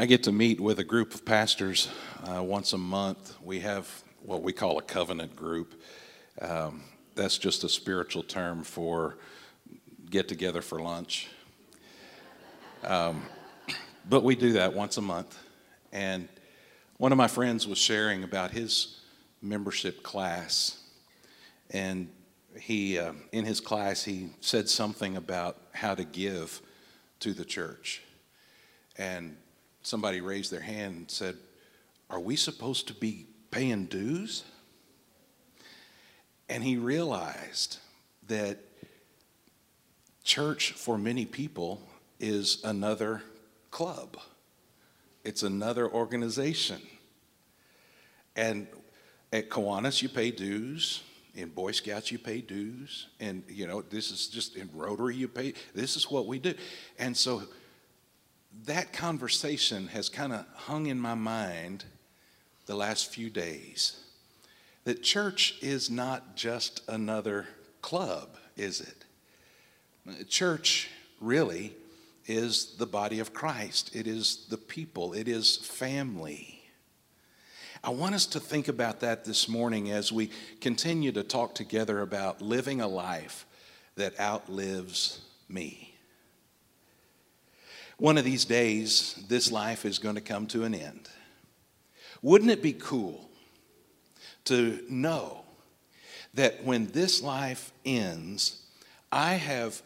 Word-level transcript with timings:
I 0.00 0.06
get 0.06 0.22
to 0.22 0.32
meet 0.32 0.58
with 0.58 0.78
a 0.78 0.84
group 0.84 1.12
of 1.12 1.26
pastors 1.26 1.90
uh, 2.24 2.42
once 2.42 2.72
a 2.72 2.78
month. 2.78 3.34
We 3.42 3.60
have 3.60 3.86
what 4.22 4.42
we 4.42 4.50
call 4.50 4.78
a 4.78 4.82
covenant 4.82 5.36
group. 5.36 5.78
Um, 6.40 6.84
that's 7.14 7.36
just 7.36 7.64
a 7.64 7.68
spiritual 7.68 8.22
term 8.22 8.64
for 8.64 9.18
get 10.08 10.26
together 10.26 10.62
for 10.62 10.80
lunch. 10.80 11.28
Um, 12.82 13.24
but 14.08 14.24
we 14.24 14.36
do 14.36 14.52
that 14.54 14.72
once 14.72 14.96
a 14.96 15.02
month. 15.02 15.38
And 15.92 16.30
one 16.96 17.12
of 17.12 17.18
my 17.18 17.28
friends 17.28 17.68
was 17.68 17.76
sharing 17.76 18.24
about 18.24 18.52
his 18.52 19.02
membership 19.42 20.02
class. 20.02 20.80
And 21.72 22.08
he, 22.58 22.98
uh, 22.98 23.12
in 23.32 23.44
his 23.44 23.60
class, 23.60 24.02
he 24.02 24.30
said 24.40 24.66
something 24.66 25.18
about 25.18 25.58
how 25.72 25.94
to 25.94 26.04
give 26.04 26.62
to 27.18 27.34
the 27.34 27.44
church. 27.44 28.00
And 28.96 29.36
somebody 29.82 30.20
raised 30.20 30.50
their 30.50 30.60
hand 30.60 30.96
and 30.96 31.10
said, 31.10 31.36
Are 32.08 32.20
we 32.20 32.36
supposed 32.36 32.88
to 32.88 32.94
be 32.94 33.26
paying 33.50 33.86
dues? 33.86 34.44
And 36.48 36.64
he 36.64 36.76
realized 36.76 37.78
that 38.26 38.58
church 40.24 40.72
for 40.72 40.98
many 40.98 41.24
people 41.24 41.80
is 42.18 42.60
another 42.64 43.22
club, 43.70 44.16
it's 45.24 45.42
another 45.42 45.90
organization. 45.90 46.80
And 48.36 48.66
at 49.32 49.50
Kiwanis, 49.50 50.02
you 50.02 50.08
pay 50.08 50.30
dues. 50.30 51.02
In 51.36 51.48
Boy 51.48 51.70
Scouts, 51.70 52.10
you 52.10 52.18
pay 52.18 52.40
dues. 52.40 53.06
And, 53.20 53.44
you 53.48 53.66
know, 53.66 53.82
this 53.82 54.10
is 54.10 54.26
just 54.26 54.56
in 54.56 54.68
Rotary, 54.74 55.14
you 55.14 55.28
pay. 55.28 55.54
This 55.74 55.96
is 55.96 56.10
what 56.10 56.26
we 56.26 56.40
do. 56.40 56.54
And 56.98 57.16
so 57.16 57.42
that 58.66 58.92
conversation 58.92 59.88
has 59.88 60.08
kind 60.08 60.32
of 60.32 60.44
hung 60.54 60.86
in 60.86 61.00
my 61.00 61.14
mind 61.14 61.84
the 62.66 62.74
last 62.74 63.12
few 63.12 63.30
days. 63.30 64.00
That 64.84 65.02
church 65.02 65.58
is 65.60 65.90
not 65.90 66.36
just 66.36 66.82
another 66.88 67.46
club, 67.82 68.36
is 68.56 68.80
it? 68.80 70.28
Church 70.28 70.88
really 71.20 71.74
is 72.26 72.76
the 72.76 72.86
body 72.86 73.18
of 73.18 73.32
Christ, 73.32 73.94
it 73.94 74.06
is 74.06 74.46
the 74.48 74.56
people, 74.56 75.12
it 75.12 75.28
is 75.28 75.56
family. 75.56 76.62
I 77.82 77.90
want 77.90 78.14
us 78.14 78.26
to 78.26 78.40
think 78.40 78.68
about 78.68 79.00
that 79.00 79.24
this 79.24 79.48
morning 79.48 79.90
as 79.90 80.12
we 80.12 80.30
continue 80.60 81.12
to 81.12 81.22
talk 81.22 81.54
together 81.54 82.02
about 82.02 82.42
living 82.42 82.80
a 82.80 82.86
life 82.86 83.46
that 83.96 84.18
outlives 84.20 85.22
me. 85.48 85.89
One 88.00 88.16
of 88.16 88.24
these 88.24 88.46
days, 88.46 89.22
this 89.28 89.52
life 89.52 89.84
is 89.84 89.98
going 89.98 90.14
to 90.14 90.22
come 90.22 90.46
to 90.46 90.64
an 90.64 90.74
end. 90.74 91.06
Wouldn't 92.22 92.50
it 92.50 92.62
be 92.62 92.72
cool 92.72 93.28
to 94.46 94.82
know 94.88 95.44
that 96.32 96.64
when 96.64 96.86
this 96.92 97.22
life 97.22 97.72
ends, 97.84 98.62
I 99.12 99.34
have 99.34 99.82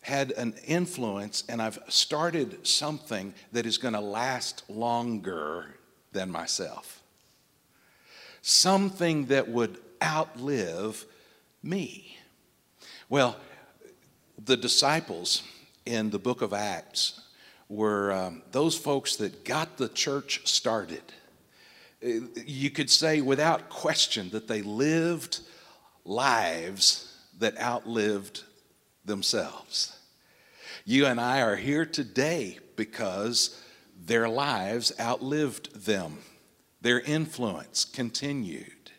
had 0.00 0.32
an 0.32 0.54
influence 0.66 1.44
and 1.48 1.62
I've 1.62 1.78
started 1.86 2.66
something 2.66 3.32
that 3.52 3.64
is 3.64 3.78
going 3.78 3.94
to 3.94 4.00
last 4.00 4.68
longer 4.68 5.76
than 6.10 6.32
myself? 6.32 7.00
Something 8.40 9.26
that 9.26 9.48
would 9.48 9.78
outlive 10.02 11.06
me. 11.62 12.18
Well, 13.08 13.36
the 14.44 14.56
disciples 14.56 15.44
in 15.86 16.10
the 16.10 16.18
book 16.18 16.42
of 16.42 16.52
Acts 16.52 17.21
were 17.72 18.12
um, 18.12 18.42
those 18.52 18.76
folks 18.76 19.16
that 19.16 19.44
got 19.44 19.76
the 19.78 19.88
church 19.88 20.46
started 20.46 21.02
you 22.02 22.70
could 22.70 22.90
say 22.90 23.20
without 23.20 23.68
question 23.68 24.30
that 24.30 24.48
they 24.48 24.62
lived 24.62 25.40
lives 26.04 27.16
that 27.38 27.58
outlived 27.60 28.42
themselves. 29.04 29.96
You 30.84 31.06
and 31.06 31.20
I 31.20 31.42
are 31.42 31.56
here 31.56 31.86
today 31.86 32.58
because 32.76 33.62
their 34.04 34.28
lives 34.28 34.92
outlived 34.98 35.86
them, 35.86 36.18
their 36.80 37.00
influence 37.00 37.84
continued. 37.84 38.90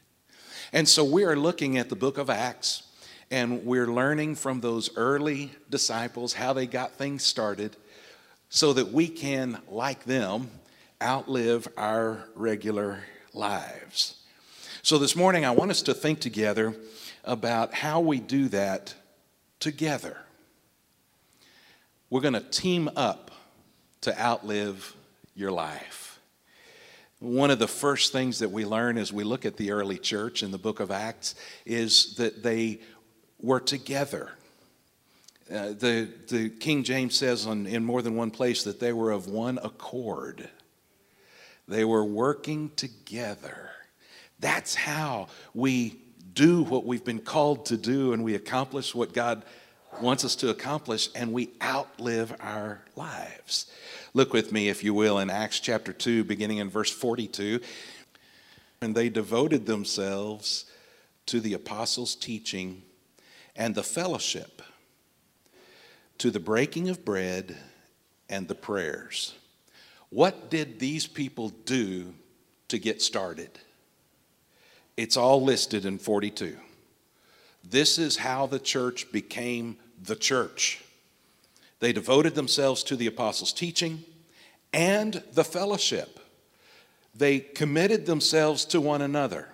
And 0.71 0.87
so 0.87 1.03
we 1.03 1.25
are 1.25 1.35
looking 1.35 1.77
at 1.77 1.89
the 1.89 1.95
book 1.95 2.17
of 2.17 2.29
Acts 2.29 2.83
and 3.29 3.65
we're 3.65 3.87
learning 3.87 4.35
from 4.35 4.61
those 4.61 4.95
early 4.95 5.51
disciples 5.69 6.33
how 6.33 6.53
they 6.53 6.67
got 6.67 6.93
things 6.93 7.23
started 7.23 7.75
so 8.53 8.71
that 8.71 8.91
we 8.91 9.07
can, 9.07 9.57
like 9.67 10.03
them, 10.03 10.47
outlive 11.01 11.67
our 11.75 12.23
regular 12.35 12.99
lives. 13.33 14.17
So, 14.83 14.99
this 14.99 15.15
morning, 15.15 15.43
I 15.43 15.49
want 15.49 15.71
us 15.71 15.81
to 15.81 15.93
think 15.95 16.19
together 16.19 16.75
about 17.23 17.73
how 17.73 17.99
we 17.99 18.19
do 18.19 18.49
that 18.49 18.93
together. 19.59 20.17
We're 22.11 22.21
going 22.21 22.35
to 22.35 22.41
team 22.41 22.91
up 22.95 23.31
to 24.01 24.21
outlive 24.21 24.95
your 25.33 25.51
life. 25.51 26.19
One 27.17 27.49
of 27.49 27.57
the 27.57 27.67
first 27.67 28.11
things 28.11 28.37
that 28.37 28.51
we 28.51 28.65
learn 28.65 28.99
as 28.99 29.11
we 29.11 29.23
look 29.23 29.47
at 29.47 29.57
the 29.57 29.71
early 29.71 29.97
church 29.97 30.43
in 30.43 30.51
the 30.51 30.59
book 30.59 30.79
of 30.79 30.91
Acts 30.91 31.33
is 31.65 32.13
that 32.17 32.43
they 32.43 32.81
were 33.41 33.59
together. 33.59 34.29
Uh, 35.51 35.69
the, 35.69 36.09
the 36.27 36.49
King 36.49 36.83
James 36.83 37.15
says 37.15 37.45
on, 37.45 37.65
in 37.65 37.83
more 37.83 38.01
than 38.01 38.15
one 38.15 38.31
place 38.31 38.63
that 38.63 38.79
they 38.79 38.93
were 38.93 39.11
of 39.11 39.27
one 39.27 39.59
accord. 39.61 40.49
They 41.67 41.85
were 41.85 42.03
working 42.03 42.71
together. 42.75 43.71
That's 44.39 44.75
how 44.75 45.27
we 45.53 45.99
do 46.33 46.63
what 46.63 46.85
we've 46.85 47.03
been 47.03 47.19
called 47.19 47.67
to 47.67 47.77
do 47.77 48.13
and 48.13 48.23
we 48.23 48.35
accomplish 48.35 48.95
what 48.95 49.13
God 49.13 49.43
wants 50.01 50.25
us 50.25 50.35
to 50.37 50.49
accomplish 50.49 51.09
and 51.15 51.31
we 51.31 51.51
outlive 51.61 52.35
our 52.39 52.83
lives. 52.95 53.71
Look 54.13 54.33
with 54.33 54.51
me, 54.51 54.69
if 54.69 54.83
you 54.83 54.93
will, 54.93 55.19
in 55.19 55.29
Acts 55.29 55.59
chapter 55.59 55.93
2, 55.93 56.23
beginning 56.23 56.57
in 56.57 56.69
verse 56.69 56.91
42. 56.91 57.59
And 58.81 58.95
they 58.95 59.09
devoted 59.09 59.65
themselves 59.65 60.65
to 61.27 61.39
the 61.39 61.53
apostles' 61.53 62.15
teaching 62.15 62.83
and 63.55 63.75
the 63.75 63.83
fellowship, 63.83 64.61
to 66.23 66.31
the 66.31 66.39
breaking 66.39 66.87
of 66.87 67.03
bread 67.03 67.57
and 68.29 68.47
the 68.47 68.55
prayers. 68.55 69.35
What 70.09 70.49
did 70.49 70.79
these 70.79 71.05
people 71.05 71.49
do 71.49 72.13
to 72.69 72.79
get 72.79 73.01
started? 73.01 73.49
It's 74.95 75.17
all 75.17 75.43
listed 75.43 75.83
in 75.83 75.97
42. 75.97 76.55
This 77.69 77.97
is 77.97 78.15
how 78.15 78.47
the 78.47 78.57
church 78.57 79.11
became 79.11 79.75
the 80.01 80.15
church. 80.15 80.81
They 81.81 81.91
devoted 81.91 82.35
themselves 82.35 82.85
to 82.85 82.95
the 82.95 83.07
apostles' 83.07 83.51
teaching 83.51 84.05
and 84.71 85.21
the 85.33 85.43
fellowship. 85.43 86.21
They 87.13 87.41
committed 87.41 88.05
themselves 88.05 88.63
to 88.67 88.79
one 88.79 89.01
another. 89.01 89.49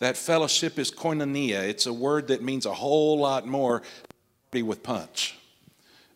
That 0.00 0.18
fellowship 0.18 0.78
is 0.78 0.90
koinonia. 0.90 1.66
It's 1.66 1.86
a 1.86 1.94
word 1.94 2.28
that 2.28 2.42
means 2.42 2.66
a 2.66 2.74
whole 2.74 3.18
lot 3.18 3.46
more 3.46 3.80
with 4.52 4.82
punch. 4.82 5.38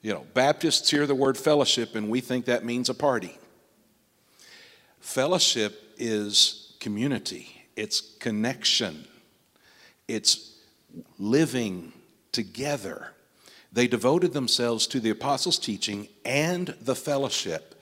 You 0.05 0.13
know, 0.13 0.27
Baptists 0.35 0.91
hear 0.91 1.07
the 1.07 1.15
word 1.15 1.39
fellowship 1.39 1.95
and 1.95 2.11
we 2.11 2.21
think 2.21 2.45
that 2.45 2.63
means 2.63 2.91
a 2.91 2.95
party. 2.95 3.39
Fellowship 5.01 5.95
is 5.97 6.75
community, 6.79 7.65
it's 7.75 8.03
connection, 8.19 9.07
it's 10.07 10.59
living 11.19 11.95
together. 12.33 13.13
They 13.73 13.87
devoted 13.87 14.35
themselves 14.35 14.87
to 14.89 15.01
the 15.01 15.09
apostles' 15.09 15.59
teaching 15.59 16.09
and 16.27 16.77
the 16.83 16.95
fellowship, 16.95 17.75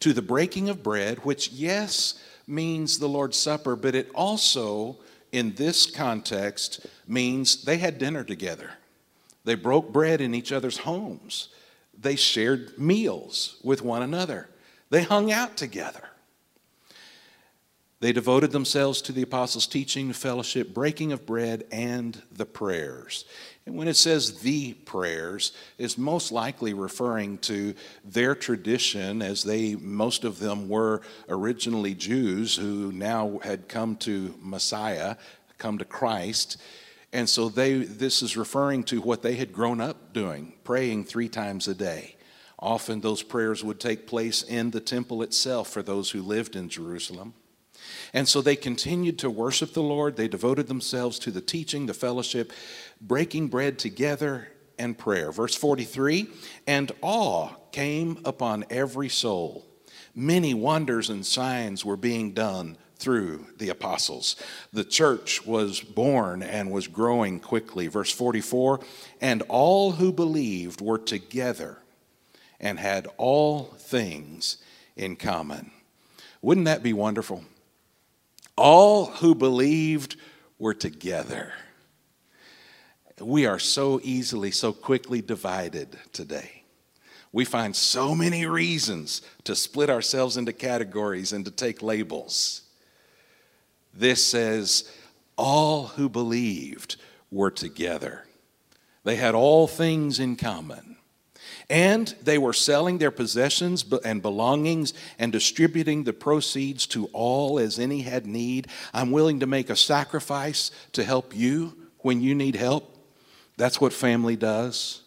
to 0.00 0.12
the 0.12 0.20
breaking 0.20 0.68
of 0.68 0.82
bread, 0.82 1.24
which, 1.24 1.52
yes, 1.52 2.22
means 2.46 2.98
the 2.98 3.08
Lord's 3.08 3.38
Supper, 3.38 3.76
but 3.76 3.94
it 3.94 4.10
also, 4.14 4.98
in 5.32 5.54
this 5.54 5.86
context, 5.86 6.84
means 7.08 7.64
they 7.64 7.78
had 7.78 7.96
dinner 7.96 8.24
together. 8.24 8.72
They 9.44 9.54
broke 9.54 9.90
bread 9.90 10.20
in 10.20 10.34
each 10.34 10.52
other's 10.52 10.76
homes. 10.76 11.48
They 12.02 12.16
shared 12.16 12.78
meals 12.78 13.58
with 13.62 13.82
one 13.82 14.02
another. 14.02 14.48
They 14.90 15.02
hung 15.02 15.32
out 15.32 15.56
together. 15.56 16.08
They 18.00 18.12
devoted 18.12 18.50
themselves 18.50 19.00
to 19.02 19.12
the 19.12 19.22
apostles' 19.22 19.68
teaching, 19.68 20.12
fellowship, 20.12 20.74
breaking 20.74 21.12
of 21.12 21.24
bread, 21.24 21.64
and 21.70 22.20
the 22.32 22.44
prayers. 22.44 23.24
And 23.64 23.76
when 23.76 23.86
it 23.86 23.94
says 23.94 24.40
the 24.40 24.74
prayers, 24.74 25.52
it's 25.78 25.96
most 25.96 26.32
likely 26.32 26.74
referring 26.74 27.38
to 27.38 27.76
their 28.04 28.34
tradition, 28.34 29.22
as 29.22 29.44
they, 29.44 29.76
most 29.76 30.24
of 30.24 30.40
them 30.40 30.68
were 30.68 31.02
originally 31.28 31.94
Jews 31.94 32.56
who 32.56 32.90
now 32.90 33.38
had 33.44 33.68
come 33.68 33.94
to 33.98 34.34
Messiah, 34.42 35.14
come 35.58 35.78
to 35.78 35.84
Christ. 35.84 36.56
And 37.12 37.28
so 37.28 37.48
they, 37.48 37.74
this 37.74 38.22
is 38.22 38.36
referring 38.36 38.84
to 38.84 39.00
what 39.00 39.22
they 39.22 39.34
had 39.34 39.52
grown 39.52 39.80
up 39.80 40.12
doing, 40.12 40.54
praying 40.64 41.04
three 41.04 41.28
times 41.28 41.68
a 41.68 41.74
day 41.74 42.16
Often 42.62 43.00
those 43.00 43.24
prayers 43.24 43.64
would 43.64 43.80
take 43.80 44.06
place 44.06 44.44
in 44.44 44.70
the 44.70 44.80
temple 44.80 45.20
itself 45.22 45.68
for 45.68 45.82
those 45.82 46.12
who 46.12 46.22
lived 46.22 46.54
in 46.54 46.68
Jerusalem. 46.68 47.34
And 48.14 48.28
so 48.28 48.40
they 48.40 48.54
continued 48.54 49.18
to 49.18 49.30
worship 49.30 49.72
the 49.72 49.82
Lord. 49.82 50.16
They 50.16 50.28
devoted 50.28 50.68
themselves 50.68 51.18
to 51.20 51.32
the 51.32 51.40
teaching, 51.40 51.86
the 51.86 51.94
fellowship, 51.94 52.52
breaking 53.00 53.48
bread 53.48 53.80
together, 53.80 54.48
and 54.78 54.96
prayer. 54.96 55.32
Verse 55.32 55.56
43 55.56 56.28
And 56.68 56.92
awe 57.02 57.48
came 57.72 58.20
upon 58.24 58.64
every 58.70 59.08
soul. 59.08 59.66
Many 60.14 60.54
wonders 60.54 61.10
and 61.10 61.26
signs 61.26 61.84
were 61.84 61.96
being 61.96 62.32
done 62.32 62.78
through 63.02 63.46
the 63.58 63.68
apostles. 63.68 64.36
The 64.72 64.84
church 64.84 65.44
was 65.44 65.80
born 65.80 66.42
and 66.42 66.70
was 66.70 66.88
growing 66.88 67.40
quickly. 67.40 67.88
Verse 67.88 68.12
44 68.12 68.80
And 69.20 69.42
all 69.48 69.92
who 69.92 70.12
believed 70.12 70.80
were 70.80 70.98
together 70.98 71.78
and 72.60 72.78
had 72.78 73.08
all 73.16 73.64
things 73.78 74.58
in 74.96 75.16
common. 75.16 75.72
Wouldn't 76.40 76.66
that 76.66 76.82
be 76.82 76.92
wonderful? 76.92 77.44
All 78.56 79.06
who 79.06 79.34
believed 79.34 80.16
were 80.58 80.74
together. 80.74 81.52
We 83.20 83.46
are 83.46 83.58
so 83.58 84.00
easily, 84.02 84.50
so 84.50 84.72
quickly 84.72 85.20
divided 85.20 85.96
today. 86.12 86.62
We 87.32 87.44
find 87.44 87.74
so 87.74 88.14
many 88.14 88.46
reasons 88.46 89.22
to 89.44 89.56
split 89.56 89.88
ourselves 89.88 90.36
into 90.36 90.52
categories 90.52 91.32
and 91.32 91.44
to 91.44 91.50
take 91.50 91.82
labels. 91.82 92.61
This 93.94 94.24
says, 94.26 94.90
all 95.36 95.88
who 95.88 96.08
believed 96.08 96.96
were 97.30 97.50
together. 97.50 98.24
They 99.04 99.16
had 99.16 99.34
all 99.34 99.66
things 99.66 100.20
in 100.20 100.36
common. 100.36 100.96
And 101.68 102.14
they 102.22 102.38
were 102.38 102.52
selling 102.52 102.98
their 102.98 103.10
possessions 103.10 103.84
and 104.04 104.20
belongings 104.20 104.92
and 105.18 105.32
distributing 105.32 106.04
the 106.04 106.12
proceeds 106.12 106.86
to 106.88 107.06
all 107.12 107.58
as 107.58 107.78
any 107.78 108.02
had 108.02 108.26
need. 108.26 108.68
I'm 108.92 109.10
willing 109.10 109.40
to 109.40 109.46
make 109.46 109.70
a 109.70 109.76
sacrifice 109.76 110.70
to 110.92 111.04
help 111.04 111.34
you 111.34 111.76
when 111.98 112.20
you 112.20 112.34
need 112.34 112.56
help. 112.56 112.98
That's 113.56 113.80
what 113.80 113.92
family 113.92 114.36
does. 114.36 115.02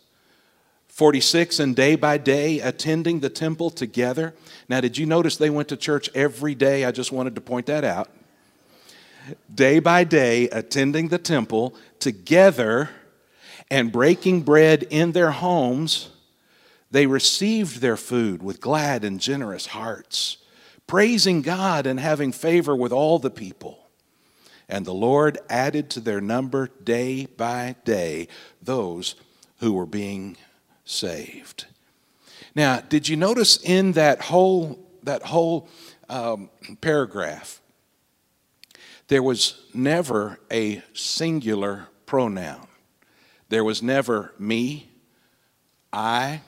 46 0.87 1.59
and 1.59 1.75
day 1.75 1.95
by 1.95 2.17
day 2.17 2.59
attending 2.61 3.19
the 3.19 3.29
temple 3.29 3.69
together. 3.69 4.33
Now, 4.69 4.81
did 4.81 4.97
you 4.97 5.05
notice 5.05 5.37
they 5.37 5.49
went 5.49 5.67
to 5.69 5.77
church 5.77 6.09
every 6.15 6.55
day? 6.55 6.85
I 6.85 6.91
just 6.91 7.11
wanted 7.11 7.35
to 7.35 7.41
point 7.41 7.65
that 7.65 7.83
out. 7.83 8.09
Day 9.53 9.79
by 9.79 10.03
day 10.03 10.49
attending 10.49 11.07
the 11.07 11.17
temple 11.17 11.75
together 11.99 12.89
and 13.71 13.91
breaking 13.91 14.41
bread 14.41 14.83
in 14.83 15.11
their 15.11 15.31
homes 15.31 16.09
they 16.95 17.07
received 17.07 17.81
their 17.81 17.97
food 17.97 18.41
with 18.41 18.61
glad 18.61 19.03
and 19.03 19.19
generous 19.19 19.67
hearts, 19.67 20.37
praising 20.87 21.41
God 21.41 21.85
and 21.85 21.99
having 21.99 22.31
favor 22.31 22.73
with 22.73 22.93
all 22.93 23.19
the 23.19 23.29
people. 23.29 23.89
And 24.69 24.85
the 24.85 24.93
Lord 24.93 25.37
added 25.49 25.89
to 25.89 25.99
their 25.99 26.21
number 26.21 26.69
day 26.85 27.25
by 27.25 27.75
day 27.83 28.29
those 28.61 29.15
who 29.59 29.73
were 29.73 29.85
being 29.85 30.37
saved. 30.85 31.65
Now, 32.55 32.79
did 32.79 33.09
you 33.09 33.17
notice 33.17 33.61
in 33.61 33.91
that 33.91 34.21
whole, 34.21 34.79
that 35.03 35.23
whole 35.23 35.67
um, 36.07 36.49
paragraph, 36.79 37.59
there 39.07 39.23
was 39.23 39.65
never 39.73 40.39
a 40.51 40.83
singular 40.93 41.87
pronoun. 42.05 42.67
There 43.49 43.63
was 43.63 43.83
never 43.83 44.33
me, 44.39 44.89
I, 45.93 46.41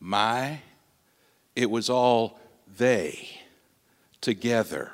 my, 0.00 0.60
it 1.54 1.70
was 1.70 1.90
all 1.90 2.38
they 2.76 3.28
together. 4.20 4.92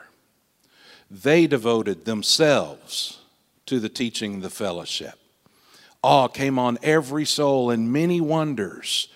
They 1.10 1.46
devoted 1.46 2.04
themselves 2.04 3.20
to 3.66 3.78
the 3.80 3.88
teaching, 3.88 4.40
the 4.40 4.50
fellowship. 4.50 5.14
Awe 6.02 6.28
came 6.28 6.58
on 6.58 6.78
every 6.82 7.24
soul, 7.24 7.70
and 7.70 7.92
many 7.92 8.20
wonders. 8.20 9.08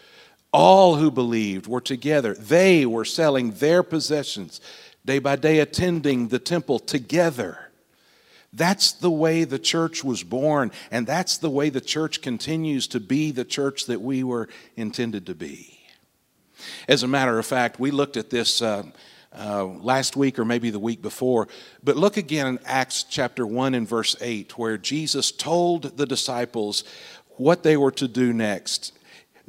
All 0.52 0.96
who 0.96 1.10
believed 1.10 1.66
were 1.66 1.80
together. 1.80 2.34
They 2.34 2.86
were 2.86 3.04
selling 3.04 3.52
their 3.52 3.82
possessions, 3.82 4.60
day 5.04 5.18
by 5.18 5.36
day 5.36 5.60
attending 5.60 6.28
the 6.28 6.38
temple 6.38 6.78
together. 6.78 7.70
That's 8.52 8.92
the 8.92 9.10
way 9.10 9.44
the 9.44 9.58
church 9.58 10.04
was 10.04 10.22
born, 10.22 10.70
and 10.90 11.06
that's 11.06 11.38
the 11.38 11.50
way 11.50 11.70
the 11.70 11.80
church 11.80 12.22
continues 12.22 12.86
to 12.88 13.00
be 13.00 13.32
the 13.32 13.44
church 13.44 13.86
that 13.86 14.00
we 14.00 14.22
were 14.22 14.48
intended 14.76 15.26
to 15.26 15.34
be. 15.34 15.80
As 16.86 17.02
a 17.02 17.08
matter 17.08 17.38
of 17.38 17.46
fact, 17.46 17.80
we 17.80 17.90
looked 17.90 18.16
at 18.16 18.30
this 18.30 18.62
uh, 18.62 18.84
uh, 19.36 19.64
last 19.64 20.16
week 20.16 20.38
or 20.38 20.44
maybe 20.44 20.70
the 20.70 20.78
week 20.78 21.02
before, 21.02 21.48
but 21.82 21.96
look 21.96 22.16
again 22.16 22.46
in 22.46 22.58
Acts 22.64 23.02
chapter 23.02 23.44
1 23.44 23.74
and 23.74 23.88
verse 23.88 24.14
8, 24.20 24.56
where 24.56 24.78
Jesus 24.78 25.32
told 25.32 25.96
the 25.96 26.06
disciples 26.06 26.84
what 27.36 27.64
they 27.64 27.76
were 27.76 27.90
to 27.90 28.06
do 28.06 28.32
next. 28.32 28.92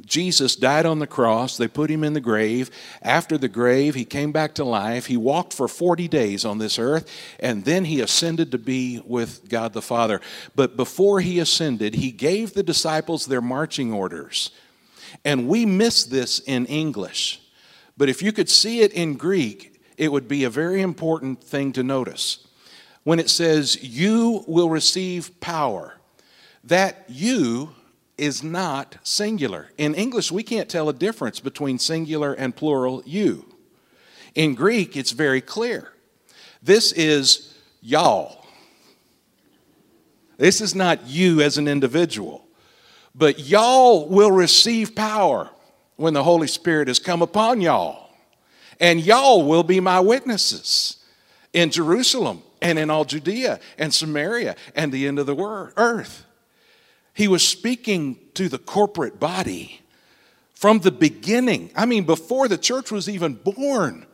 Jesus 0.04 0.56
died 0.56 0.84
on 0.84 0.98
the 0.98 1.06
cross. 1.06 1.56
They 1.56 1.68
put 1.68 1.90
him 1.90 2.04
in 2.04 2.12
the 2.12 2.20
grave. 2.20 2.70
After 3.02 3.38
the 3.38 3.48
grave, 3.48 3.94
he 3.94 4.04
came 4.04 4.30
back 4.30 4.54
to 4.54 4.64
life. 4.64 5.06
He 5.06 5.16
walked 5.16 5.54
for 5.54 5.68
40 5.68 6.06
days 6.06 6.44
on 6.44 6.58
this 6.58 6.78
earth, 6.78 7.10
and 7.40 7.64
then 7.64 7.86
he 7.86 8.00
ascended 8.00 8.50
to 8.52 8.58
be 8.58 9.02
with 9.06 9.48
God 9.48 9.72
the 9.72 9.82
Father. 9.82 10.20
But 10.54 10.76
before 10.76 11.20
he 11.20 11.38
ascended, 11.38 11.94
he 11.94 12.12
gave 12.12 12.52
the 12.52 12.62
disciples 12.62 13.26
their 13.26 13.40
marching 13.40 13.92
orders. 13.92 14.50
And 15.24 15.48
we 15.48 15.64
miss 15.64 16.04
this 16.04 16.40
in 16.40 16.66
English. 16.66 17.40
But 17.96 18.08
if 18.08 18.22
you 18.22 18.32
could 18.32 18.50
see 18.50 18.80
it 18.80 18.92
in 18.92 19.14
Greek, 19.14 19.80
it 19.96 20.12
would 20.12 20.28
be 20.28 20.44
a 20.44 20.50
very 20.50 20.82
important 20.82 21.42
thing 21.42 21.72
to 21.72 21.82
notice. 21.82 22.46
When 23.04 23.18
it 23.18 23.30
says, 23.30 23.82
You 23.82 24.44
will 24.46 24.68
receive 24.68 25.40
power, 25.40 25.94
that 26.64 27.04
you 27.08 27.70
is 28.18 28.42
not 28.42 28.96
singular. 29.02 29.70
In 29.78 29.94
English, 29.94 30.32
we 30.32 30.42
can't 30.42 30.68
tell 30.68 30.88
a 30.88 30.94
difference 30.94 31.40
between 31.40 31.78
singular 31.78 32.32
and 32.32 32.56
plural 32.56 33.02
you. 33.04 33.44
In 34.34 34.54
Greek, 34.54 34.96
it's 34.96 35.12
very 35.12 35.40
clear. 35.40 35.92
This 36.62 36.92
is 36.92 37.54
y'all. 37.80 38.46
This 40.38 40.60
is 40.60 40.74
not 40.74 41.06
you 41.06 41.40
as 41.40 41.58
an 41.58 41.68
individual. 41.68 42.46
But 43.14 43.38
y'all 43.38 44.08
will 44.08 44.30
receive 44.30 44.94
power 44.94 45.50
when 45.96 46.12
the 46.12 46.22
Holy 46.22 46.46
Spirit 46.46 46.88
has 46.88 46.98
come 46.98 47.22
upon 47.22 47.60
y'all. 47.60 48.10
And 48.78 49.00
y'all 49.00 49.46
will 49.46 49.62
be 49.62 49.80
my 49.80 50.00
witnesses 50.00 51.02
in 51.54 51.70
Jerusalem 51.70 52.42
and 52.60 52.78
in 52.78 52.90
all 52.90 53.06
Judea 53.06 53.58
and 53.78 53.92
Samaria 53.92 54.56
and 54.74 54.92
the 54.92 55.06
end 55.06 55.18
of 55.18 55.26
the 55.26 55.72
earth. 55.76 56.25
He 57.16 57.28
was 57.28 57.48
speaking 57.48 58.18
to 58.34 58.50
the 58.50 58.58
corporate 58.58 59.18
body 59.18 59.80
from 60.52 60.80
the 60.80 60.90
beginning. 60.90 61.70
I 61.74 61.86
mean, 61.86 62.04
before 62.04 62.46
the 62.46 62.58
church 62.58 62.90
was 62.90 63.08
even 63.08 63.36
born, 63.36 64.04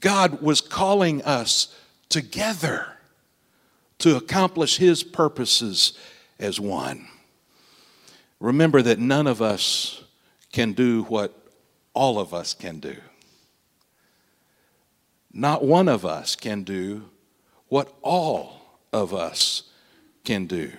God 0.00 0.42
was 0.42 0.60
calling 0.60 1.22
us 1.22 1.72
together 2.08 2.88
to 3.98 4.16
accomplish 4.16 4.78
His 4.78 5.04
purposes 5.04 5.96
as 6.40 6.58
one. 6.58 7.06
Remember 8.40 8.82
that 8.82 8.98
none 8.98 9.28
of 9.28 9.40
us 9.40 10.02
can 10.50 10.72
do 10.72 11.04
what 11.04 11.38
all 11.94 12.18
of 12.18 12.34
us 12.34 12.52
can 12.52 12.80
do. 12.80 12.96
Not 15.32 15.64
one 15.64 15.86
of 15.86 16.04
us 16.04 16.34
can 16.34 16.64
do 16.64 17.10
what 17.68 17.94
all 18.02 18.80
of 18.92 19.14
us 19.14 19.62
can 20.24 20.46
do. 20.46 20.72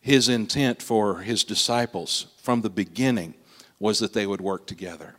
His 0.00 0.28
intent 0.28 0.82
for 0.82 1.18
his 1.18 1.44
disciples 1.44 2.26
from 2.38 2.62
the 2.62 2.70
beginning 2.70 3.34
was 3.78 3.98
that 3.98 4.12
they 4.12 4.26
would 4.26 4.40
work 4.40 4.66
together. 4.66 5.14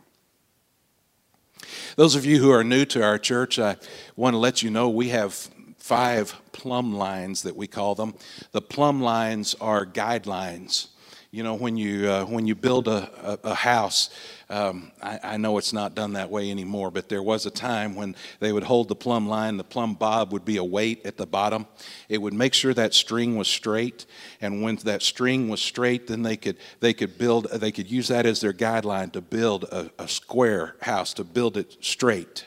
Those 1.96 2.14
of 2.14 2.24
you 2.24 2.38
who 2.38 2.50
are 2.50 2.64
new 2.64 2.84
to 2.86 3.02
our 3.02 3.18
church, 3.18 3.58
I 3.58 3.76
want 4.16 4.34
to 4.34 4.38
let 4.38 4.62
you 4.62 4.70
know 4.70 4.88
we 4.88 5.10
have 5.10 5.34
five 5.78 6.34
plumb 6.52 6.94
lines 6.94 7.42
that 7.42 7.56
we 7.56 7.66
call 7.66 7.94
them. 7.94 8.14
The 8.52 8.62
plumb 8.62 9.02
lines 9.02 9.54
are 9.60 9.84
guidelines 9.84 10.88
you 11.32 11.42
know, 11.42 11.54
when 11.54 11.78
you, 11.78 12.10
uh, 12.10 12.26
when 12.26 12.46
you 12.46 12.54
build 12.54 12.86
a, 12.86 13.38
a, 13.42 13.48
a 13.48 13.54
house, 13.54 14.10
um, 14.50 14.92
I, 15.02 15.18
I, 15.22 15.36
know 15.38 15.56
it's 15.56 15.72
not 15.72 15.94
done 15.94 16.12
that 16.12 16.28
way 16.28 16.50
anymore, 16.50 16.90
but 16.90 17.08
there 17.08 17.22
was 17.22 17.46
a 17.46 17.50
time 17.50 17.94
when 17.94 18.16
they 18.40 18.52
would 18.52 18.64
hold 18.64 18.88
the 18.88 18.94
plumb 18.94 19.26
line, 19.26 19.56
the 19.56 19.64
plumb 19.64 19.94
bob 19.94 20.30
would 20.34 20.44
be 20.44 20.58
a 20.58 20.64
weight 20.64 21.06
at 21.06 21.16
the 21.16 21.24
bottom. 21.24 21.66
It 22.10 22.18
would 22.18 22.34
make 22.34 22.52
sure 22.52 22.74
that 22.74 22.92
string 22.92 23.36
was 23.36 23.48
straight, 23.48 24.04
and 24.42 24.60
when 24.62 24.76
that 24.84 25.00
string 25.00 25.48
was 25.48 25.62
straight, 25.62 26.06
then 26.06 26.22
they 26.22 26.36
could, 26.36 26.58
they 26.80 26.92
could 26.92 27.16
build, 27.16 27.50
they 27.50 27.72
could 27.72 27.90
use 27.90 28.08
that 28.08 28.26
as 28.26 28.42
their 28.42 28.52
guideline 28.52 29.10
to 29.12 29.22
build 29.22 29.64
a, 29.64 29.90
a 29.98 30.08
square 30.08 30.76
house, 30.82 31.14
to 31.14 31.24
build 31.24 31.56
it 31.56 31.78
straight. 31.80 32.44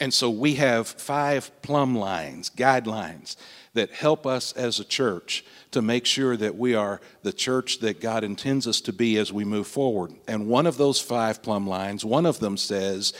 And 0.00 0.12
so 0.12 0.30
we 0.30 0.56
have 0.56 0.88
five 0.88 1.52
plumb 1.62 1.96
lines, 1.96 2.50
guidelines 2.50 3.36
that 3.74 3.90
help 3.90 4.26
us 4.26 4.52
as 4.52 4.80
a 4.80 4.84
church 4.84 5.44
to 5.70 5.80
make 5.80 6.04
sure 6.04 6.36
that 6.36 6.56
we 6.56 6.74
are 6.74 7.00
the 7.22 7.32
church 7.32 7.78
that 7.80 8.00
God 8.00 8.24
intends 8.24 8.66
us 8.66 8.80
to 8.82 8.92
be 8.92 9.16
as 9.16 9.32
we 9.32 9.44
move 9.44 9.66
forward. 9.66 10.12
And 10.26 10.48
one 10.48 10.66
of 10.66 10.76
those 10.76 11.00
five 11.00 11.42
plumb 11.42 11.66
lines, 11.66 12.04
one 12.04 12.26
of 12.26 12.40
them 12.40 12.56
says, 12.56 13.12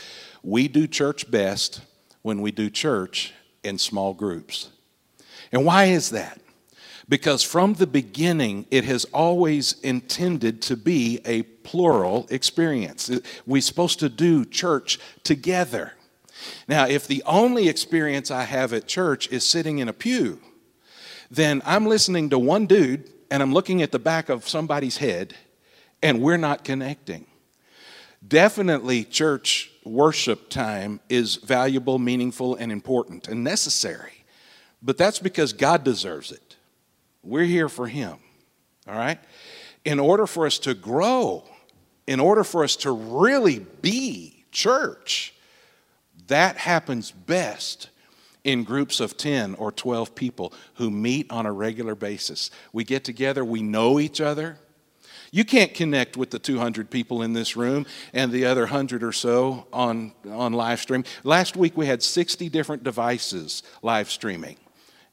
We 0.43 0.67
do 0.67 0.87
church 0.87 1.31
best 1.31 1.81
when 2.21 2.41
we 2.41 2.51
do 2.51 2.69
church 2.69 3.33
in 3.63 3.77
small 3.77 4.13
groups. 4.13 4.69
And 5.51 5.65
why 5.65 5.85
is 5.85 6.09
that? 6.09 6.39
Because 7.07 7.43
from 7.43 7.73
the 7.73 7.87
beginning, 7.87 8.65
it 8.71 8.85
has 8.85 9.05
always 9.05 9.79
intended 9.81 10.61
to 10.63 10.77
be 10.77 11.19
a 11.25 11.43
plural 11.43 12.25
experience. 12.29 13.11
We're 13.45 13.61
supposed 13.61 13.99
to 13.99 14.09
do 14.09 14.45
church 14.45 14.97
together. 15.23 15.93
Now, 16.67 16.87
if 16.87 17.07
the 17.07 17.23
only 17.25 17.67
experience 17.67 18.31
I 18.31 18.43
have 18.43 18.73
at 18.73 18.87
church 18.87 19.29
is 19.31 19.43
sitting 19.43 19.79
in 19.79 19.87
a 19.87 19.93
pew, 19.93 20.39
then 21.29 21.61
I'm 21.65 21.85
listening 21.85 22.29
to 22.31 22.39
one 22.39 22.65
dude 22.65 23.09
and 23.29 23.41
I'm 23.41 23.53
looking 23.53 23.81
at 23.81 23.91
the 23.91 23.99
back 23.99 24.29
of 24.29 24.47
somebody's 24.47 24.97
head 24.97 25.35
and 26.03 26.21
we're 26.21 26.37
not 26.37 26.63
connecting. 26.63 27.25
Definitely, 28.27 29.03
church 29.03 29.71
worship 29.83 30.49
time 30.49 30.99
is 31.09 31.37
valuable, 31.37 31.97
meaningful, 31.97 32.55
and 32.55 32.71
important 32.71 33.27
and 33.27 33.43
necessary. 33.43 34.25
But 34.81 34.97
that's 34.97 35.19
because 35.19 35.53
God 35.53 35.83
deserves 35.83 36.31
it. 36.31 36.55
We're 37.23 37.45
here 37.45 37.69
for 37.69 37.87
Him. 37.87 38.17
All 38.87 38.95
right? 38.95 39.19
In 39.85 39.99
order 39.99 40.27
for 40.27 40.45
us 40.45 40.59
to 40.59 40.73
grow, 40.73 41.43
in 42.07 42.19
order 42.19 42.43
for 42.43 42.63
us 42.63 42.75
to 42.77 42.91
really 42.91 43.59
be 43.59 44.45
church, 44.51 45.33
that 46.31 46.57
happens 46.57 47.11
best 47.11 47.89
in 48.43 48.63
groups 48.63 48.99
of 48.99 49.17
10 49.17 49.55
or 49.55 49.71
12 49.71 50.15
people 50.15 50.53
who 50.75 50.89
meet 50.89 51.29
on 51.31 51.45
a 51.45 51.51
regular 51.51 51.93
basis. 51.93 52.49
We 52.73 52.83
get 52.83 53.03
together, 53.03 53.45
we 53.45 53.61
know 53.61 53.99
each 53.99 54.19
other. 54.19 54.57
You 55.33 55.45
can't 55.45 55.73
connect 55.73 56.17
with 56.17 56.29
the 56.29 56.39
200 56.39 56.89
people 56.89 57.21
in 57.21 57.33
this 57.33 57.55
room 57.55 57.85
and 58.13 58.31
the 58.31 58.45
other 58.45 58.61
100 58.61 59.03
or 59.03 59.13
so 59.13 59.67
on, 59.71 60.11
on 60.29 60.53
live 60.53 60.81
stream. 60.81 61.03
Last 61.23 61.55
week 61.55 61.77
we 61.77 61.85
had 61.85 62.03
60 62.03 62.49
different 62.49 62.83
devices 62.83 63.63
live 63.81 64.09
streaming. 64.09 64.57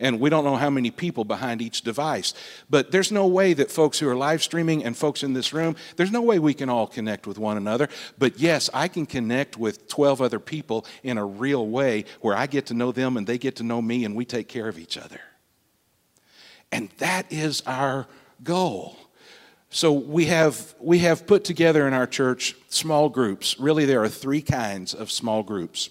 And 0.01 0.21
we 0.21 0.31
don't 0.31 0.45
know 0.45 0.57
how 0.57 0.71
many 0.71 0.93
people 0.93 1.25
behind 1.25 1.61
each 1.61 1.83
device. 1.83 2.33
But 2.71 2.93
there's 2.93 3.11
no 3.11 3.27
way 3.27 3.53
that 3.55 3.71
folks 3.71 3.99
who 3.99 4.09
are 4.09 4.15
live 4.15 4.43
streaming 4.43 4.85
and 4.85 4.97
folks 4.97 5.25
in 5.25 5.33
this 5.33 5.53
room, 5.53 5.75
there's 5.97 6.13
no 6.13 6.23
way 6.23 6.39
we 6.39 6.55
can 6.55 6.69
all 6.69 6.87
connect 6.87 7.27
with 7.27 7.37
one 7.37 7.57
another. 7.57 7.89
But 8.17 8.39
yes, 8.39 8.71
I 8.73 8.87
can 8.87 9.07
connect 9.07 9.57
with 9.57 9.89
12 9.89 10.23
other 10.23 10.39
people 10.39 10.87
in 11.03 11.19
a 11.19 11.25
real 11.25 11.67
way 11.67 12.05
where 12.21 12.37
I 12.37 12.47
get 12.47 12.67
to 12.67 12.75
know 12.75 12.93
them 12.93 13.17
and 13.17 13.27
they 13.27 13.39
get 13.39 13.57
to 13.57 13.65
know 13.65 13.83
me 13.83 14.05
and 14.05 14.15
we 14.15 14.25
take 14.25 14.47
care 14.47 14.69
of 14.69 14.79
each 14.79 14.97
other. 14.97 15.21
And 16.71 16.91
that 16.99 17.33
is 17.33 17.63
our 17.67 18.07
goal. 18.45 18.97
So 19.71 19.93
we 19.93 20.27
have, 20.27 20.75
we 20.81 21.01
have 21.01 21.27
put 21.27 21.45
together 21.45 21.87
in 21.87 21.93
our 21.93 22.07
church 22.07 22.55
small 22.69 23.09
groups. 23.09 23.59
Really, 23.59 23.85
there 23.85 24.03
are 24.03 24.09
three 24.09 24.43
kinds 24.43 24.95
of 24.95 25.11
small 25.11 25.43
groups. 25.43 25.91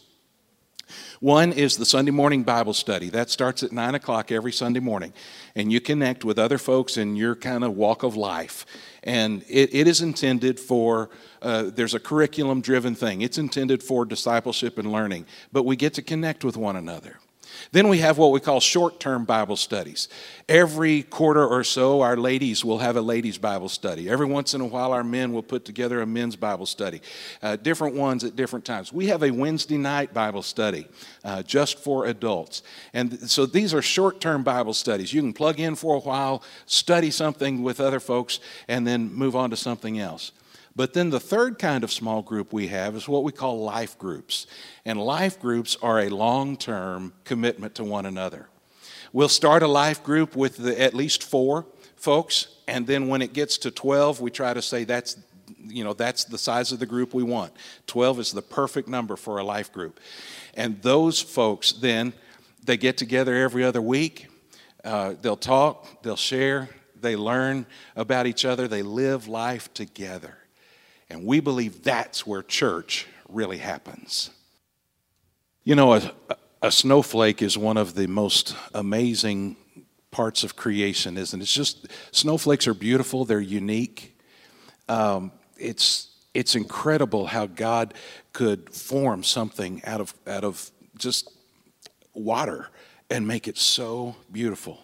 One 1.19 1.51
is 1.51 1.77
the 1.77 1.85
Sunday 1.85 2.11
morning 2.11 2.43
Bible 2.43 2.73
study. 2.73 3.09
That 3.09 3.29
starts 3.29 3.63
at 3.63 3.71
9 3.71 3.95
o'clock 3.95 4.31
every 4.31 4.51
Sunday 4.51 4.79
morning. 4.79 5.13
And 5.55 5.71
you 5.71 5.81
connect 5.81 6.23
with 6.23 6.37
other 6.37 6.57
folks 6.57 6.97
in 6.97 7.15
your 7.15 7.35
kind 7.35 7.63
of 7.63 7.75
walk 7.75 8.03
of 8.03 8.15
life. 8.15 8.65
And 9.03 9.43
it, 9.49 9.73
it 9.73 9.87
is 9.87 10.01
intended 10.01 10.59
for, 10.59 11.09
uh, 11.41 11.71
there's 11.73 11.93
a 11.93 11.99
curriculum 11.99 12.61
driven 12.61 12.95
thing. 12.95 13.21
It's 13.21 13.37
intended 13.37 13.81
for 13.83 14.05
discipleship 14.05 14.77
and 14.77 14.91
learning. 14.91 15.25
But 15.51 15.63
we 15.63 15.75
get 15.75 15.93
to 15.95 16.01
connect 16.01 16.43
with 16.43 16.57
one 16.57 16.75
another. 16.75 17.19
Then 17.71 17.87
we 17.87 17.99
have 17.99 18.17
what 18.17 18.31
we 18.31 18.39
call 18.39 18.59
short 18.59 18.99
term 18.99 19.25
Bible 19.25 19.55
studies. 19.55 20.07
Every 20.49 21.03
quarter 21.03 21.45
or 21.45 21.63
so, 21.63 22.01
our 22.01 22.15
ladies 22.15 22.63
will 22.63 22.79
have 22.79 22.95
a 22.95 23.01
ladies' 23.01 23.37
Bible 23.37 23.69
study. 23.69 24.09
Every 24.09 24.25
once 24.25 24.53
in 24.53 24.61
a 24.61 24.65
while, 24.65 24.93
our 24.93 25.03
men 25.03 25.33
will 25.33 25.43
put 25.43 25.65
together 25.65 26.01
a 26.01 26.05
men's 26.05 26.35
Bible 26.35 26.65
study, 26.65 27.01
uh, 27.41 27.57
different 27.57 27.95
ones 27.95 28.23
at 28.23 28.35
different 28.35 28.65
times. 28.65 28.93
We 28.93 29.07
have 29.07 29.23
a 29.23 29.31
Wednesday 29.31 29.77
night 29.77 30.13
Bible 30.13 30.41
study 30.41 30.87
uh, 31.23 31.43
just 31.43 31.79
for 31.79 32.05
adults. 32.05 32.63
And 32.93 33.29
so 33.29 33.45
these 33.45 33.73
are 33.73 33.81
short 33.81 34.21
term 34.21 34.43
Bible 34.43 34.73
studies. 34.73 35.13
You 35.13 35.21
can 35.21 35.33
plug 35.33 35.59
in 35.59 35.75
for 35.75 35.95
a 35.95 35.99
while, 35.99 36.43
study 36.65 37.11
something 37.11 37.63
with 37.63 37.79
other 37.79 37.99
folks, 37.99 38.39
and 38.67 38.87
then 38.87 39.13
move 39.13 39.35
on 39.35 39.49
to 39.49 39.57
something 39.57 39.99
else. 39.99 40.31
But 40.77 40.93
then 40.93 41.09
the 41.09 41.19
third 41.19 41.57
kind 41.57 41.83
of 41.83 41.91
small 41.91 42.21
group 42.21 42.53
we 42.53 42.67
have 42.67 42.95
is 42.95 43.07
what 43.09 43.23
we 43.23 43.31
call 43.31 43.63
life 43.63 43.97
groups. 43.97 44.45
And 44.85 45.01
life 45.01 45.39
groups 45.39 45.75
are 45.81 46.01
a 46.01 46.09
long 46.09 46.55
term 46.55 47.13
commitment 47.23 47.73
to 47.75 47.83
one 47.83 48.05
another. 48.05 48.47
We'll 49.11 49.27
start 49.27 49.63
a 49.63 49.67
life 49.67 50.03
group 50.03 50.35
with 50.35 50.57
the, 50.57 50.79
at 50.79 50.93
least 50.93 51.23
four 51.23 51.65
folks, 51.95 52.49
and 52.67 52.85
then 52.85 53.07
when 53.07 53.23
it 53.23 53.33
gets 53.33 53.57
to 53.59 53.71
12, 53.71 54.21
we 54.21 54.29
try 54.29 54.53
to 54.53 54.61
say 54.61 54.83
that's 54.83 55.17
you 55.65 55.83
know 55.83 55.93
that's 55.93 56.25
the 56.25 56.37
size 56.37 56.71
of 56.71 56.77
the 56.77 56.85
group 56.85 57.13
we 57.13 57.23
want 57.23 57.51
12 57.87 58.19
is 58.19 58.31
the 58.31 58.41
perfect 58.41 58.87
number 58.87 59.15
for 59.15 59.37
a 59.37 59.43
life 59.43 59.71
group 59.71 59.99
and 60.55 60.81
those 60.81 61.21
folks 61.21 61.71
then 61.73 62.13
they 62.63 62.77
get 62.77 62.97
together 62.97 63.33
every 63.33 63.63
other 63.63 63.81
week 63.81 64.27
uh, 64.83 65.13
they'll 65.21 65.37
talk 65.37 66.01
they'll 66.03 66.15
share 66.17 66.69
they 66.99 67.15
learn 67.15 67.65
about 67.95 68.27
each 68.27 68.45
other 68.45 68.67
they 68.67 68.81
live 68.81 69.27
life 69.27 69.73
together 69.73 70.37
and 71.09 71.25
we 71.25 71.39
believe 71.39 71.83
that's 71.83 72.27
where 72.27 72.43
church 72.43 73.07
really 73.29 73.57
happens. 73.57 74.29
You 75.63 75.75
know, 75.75 75.93
a, 75.93 76.11
a 76.61 76.71
snowflake 76.71 77.41
is 77.41 77.57
one 77.57 77.77
of 77.77 77.93
the 77.95 78.07
most 78.07 78.55
amazing 78.73 79.57
parts 80.11 80.43
of 80.43 80.55
creation, 80.55 81.17
isn't 81.17 81.39
it? 81.39 81.43
It's 81.43 81.53
just, 81.53 81.87
snowflakes 82.11 82.67
are 82.67 82.73
beautiful, 82.73 83.25
they're 83.25 83.39
unique. 83.39 84.17
Um, 84.89 85.31
it's, 85.57 86.09
it's 86.33 86.55
incredible 86.55 87.27
how 87.27 87.45
God 87.45 87.93
could 88.33 88.73
form 88.73 89.23
something 89.23 89.81
out 89.85 90.01
of, 90.01 90.13
out 90.25 90.43
of 90.43 90.71
just 90.97 91.29
water 92.13 92.69
and 93.09 93.27
make 93.27 93.47
it 93.47 93.57
so 93.57 94.15
beautiful. 94.31 94.79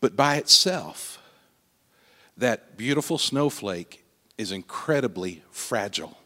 But 0.00 0.16
by 0.16 0.36
itself, 0.36 1.18
that 2.36 2.76
beautiful 2.76 3.18
snowflake 3.18 3.99
is 4.40 4.52
incredibly 4.52 5.42
fragile. 5.50 6.16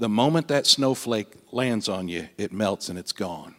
The 0.00 0.08
moment 0.08 0.48
that 0.48 0.66
snowflake 0.66 1.28
lands 1.52 1.88
on 1.88 2.08
you, 2.08 2.28
it 2.36 2.52
melts 2.52 2.88
and 2.88 2.98
it's 2.98 3.12
gone. 3.12 3.54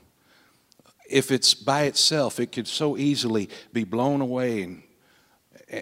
If 1.09 1.31
it's 1.31 1.53
by 1.53 1.83
itself, 1.83 2.37
it 2.37 2.51
could 2.51 2.67
so 2.67 2.97
easily 2.97 3.49
be 3.71 3.85
blown 3.85 4.19
away 4.19 4.63
and, 4.63 4.83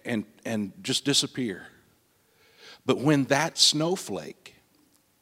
and, 0.06 0.26
and 0.46 0.72
just 0.84 1.04
disappear. 1.04 1.66
But 2.86 3.00
when 3.00 3.24
that 3.26 3.58
snowflake 3.58 4.54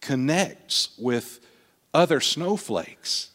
connects 0.01 0.89
with 0.97 1.39
other 1.93 2.19
snowflakes, 2.19 3.31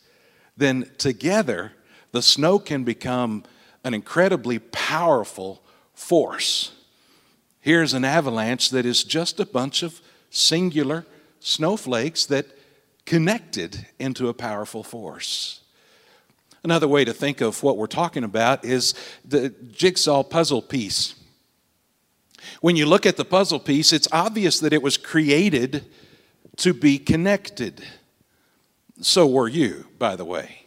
then 0.59 0.91
together 0.99 1.73
the 2.11 2.21
snow 2.23 2.59
can 2.59 2.85
become 2.85 3.45
an 3.83 3.95
incredibly 3.95 4.59
powerful 4.59 5.63
force. 5.95 6.73
Here's 7.63 7.95
an 7.95 8.05
avalanche 8.05 8.71
that 8.71 8.85
is 8.85 9.05
just 9.05 9.39
a 9.39 9.47
bunch 9.47 9.85
of 9.85 10.01
singular 10.31 11.07
snowflakes 11.39 12.27
that 12.27 12.47
connected 13.07 13.87
into 14.01 14.29
a 14.29 14.35
powerful 14.35 14.83
force. 14.83 15.61
Another 16.65 16.89
way 16.89 17.05
to 17.05 17.13
think 17.13 17.41
of 17.41 17.63
what 17.63 17.77
we're 17.77 17.87
talking 17.87 18.25
about 18.25 18.65
is 18.65 18.95
the 19.25 19.51
jigsaw 19.71 20.25
puzzle 20.25 20.61
piece. 20.61 21.15
When 22.61 22.75
you 22.75 22.85
look 22.85 23.07
at 23.07 23.17
the 23.17 23.25
puzzle 23.25 23.61
piece, 23.61 23.93
it's 23.93 24.09
obvious 24.11 24.59
that 24.59 24.73
it 24.73 24.83
was 24.83 24.97
created 24.97 25.85
to 26.57 26.75
be 26.75 26.99
connected. 26.99 27.85
So 29.01 29.25
were 29.25 29.49
you, 29.49 29.87
by 30.01 30.17
the 30.17 30.25
way. 30.25 30.67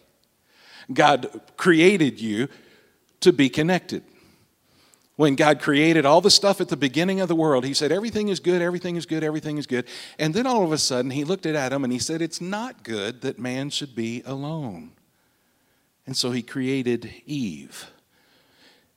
God 0.94 1.42
created 1.58 2.22
you 2.22 2.48
to 3.20 3.34
be 3.34 3.50
connected. 3.50 4.04
When 5.16 5.36
God 5.36 5.62
created 5.62 6.06
all 6.06 6.20
the 6.20 6.30
stuff 6.30 6.60
at 6.60 6.68
the 6.68 6.76
beginning 6.76 7.22
of 7.22 7.30
the 7.30 7.36
world, 7.36 7.64
He 7.64 7.74
said, 7.74 7.92
Everything 7.92 8.28
is 8.28 8.40
good, 8.40 8.62
everything 8.62 8.98
is 8.98 9.06
good, 9.06 9.24
everything 9.24 9.58
is 9.58 9.66
good. 9.66 9.86
And 10.20 10.34
then 10.34 10.46
all 10.46 10.64
of 10.64 10.72
a 10.72 10.78
sudden, 10.78 11.12
He 11.12 11.24
looked 11.24 11.46
at 11.46 11.56
Adam 11.56 11.84
and 11.84 11.94
He 11.94 12.00
said, 12.00 12.22
It's 12.22 12.42
not 12.42 12.84
good 12.84 13.22
that 13.22 13.40
man 13.40 13.70
should 13.70 13.96
be 13.96 14.24
alone. 14.26 14.92
And 16.06 16.18
so 16.18 16.32
He 16.32 16.42
created 16.42 17.14
Eve. 17.26 17.92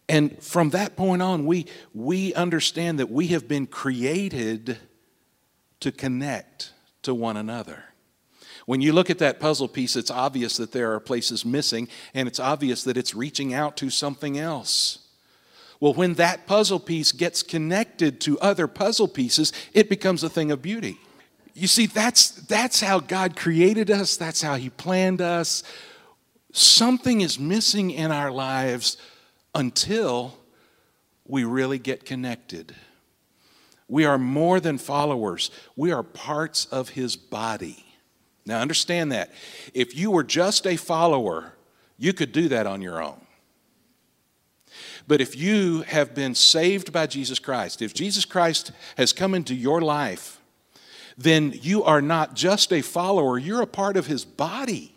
And 0.09 0.43
from 0.43 0.71
that 0.71 0.97
point 0.97 1.23
on, 1.23 1.47
we, 1.47 1.67
we 1.95 2.35
understand 2.35 2.99
that 2.99 3.11
we 3.11 3.29
have 3.29 3.47
been 3.47 3.67
created 3.67 4.79
to 5.81 5.93
connect 5.93 6.73
to 7.03 7.15
one 7.15 7.37
another. 7.37 7.85
When 8.67 8.81
you 8.81 8.93
look 8.93 9.09
at 9.09 9.19
that 9.19 9.39
puzzle 9.39 9.69
piece, 9.69 9.97
it's 9.97 10.11
obvious 10.11 10.57
that 10.57 10.73
there 10.73 10.93
are 10.93 11.01
places 11.01 11.45
missing, 11.45 11.89
and 12.13 12.27
it's 12.27 12.41
obvious 12.41 12.85
that 12.85 12.97
it's 12.97 13.15
reaching 13.15 13.55
out 13.55 13.77
to 13.79 13.89
something 13.89 14.39
else. 14.39 15.08
Well, 15.81 15.95
when 15.95 16.15
that 16.15 16.47
puzzle 16.47 16.81
piece 16.81 17.13
gets 17.13 17.43
connected 17.43 18.21
to 18.23 18.39
other 18.41 18.67
puzzle 18.67 19.09
pieces, 19.09 19.53
it 19.73 19.89
becomes 19.89 20.23
a 20.23 20.29
thing 20.29 20.51
of 20.51 20.61
beauty. 20.61 20.99
You 21.55 21.69
see, 21.69 21.87
that's, 21.87 22.31
that's 22.31 22.81
how 22.81 23.01
God 23.01 23.37
created 23.37 23.91
us, 23.91 24.17
that's 24.17 24.43
how 24.43 24.57
He 24.57 24.71
planned 24.71 25.21
us. 25.21 25.63
something 26.53 27.21
is 27.21 27.39
missing 27.39 27.91
in 27.91 28.11
our 28.11 28.31
lives 28.31 28.97
until 29.55 30.39
we 31.25 31.45
really 31.45 31.79
get 31.79 32.05
connected. 32.05 32.75
We 33.89 34.05
are 34.05 34.19
more 34.19 34.61
than 34.61 34.79
followers, 34.79 35.51
we 35.77 35.93
are 35.93 36.03
parts 36.03 36.67
of 36.67 36.91
his 36.91 37.17
body. 37.17 37.85
Now, 38.45 38.61
understand 38.61 39.13
that. 39.13 39.31
If 39.75 39.95
you 39.95 40.11
were 40.11 40.25
just 40.25 40.67
a 40.67 40.77
follower, 40.77 41.53
you 41.99 42.15
could 42.15 42.33
do 42.33 42.49
that 42.49 42.67
on 42.67 42.81
your 42.81 43.03
own. 43.03 43.21
But 45.09 45.23
if 45.23 45.35
you 45.35 45.83
have 45.83 46.15
been 46.15 46.35
saved 46.35 46.93
by 46.93 47.07
Jesus 47.07 47.38
Christ, 47.38 47.81
if 47.81 47.95
Jesus 47.95 48.27
Christ 48.27 48.73
has 48.99 49.15
come 49.15 49.35
into 49.35 49.55
your 49.55 49.81
life, 49.81 50.38
then 51.17 51.59
you 51.62 51.83
are 51.83 52.03
not 52.03 52.35
just 52.35 52.73
a 52.73 52.83
follower, 52.83 53.38
you're 53.38 53.62
a 53.62 53.67
part 53.67 53.97
of 53.97 54.07
his 54.07 54.27
body. 54.27 54.95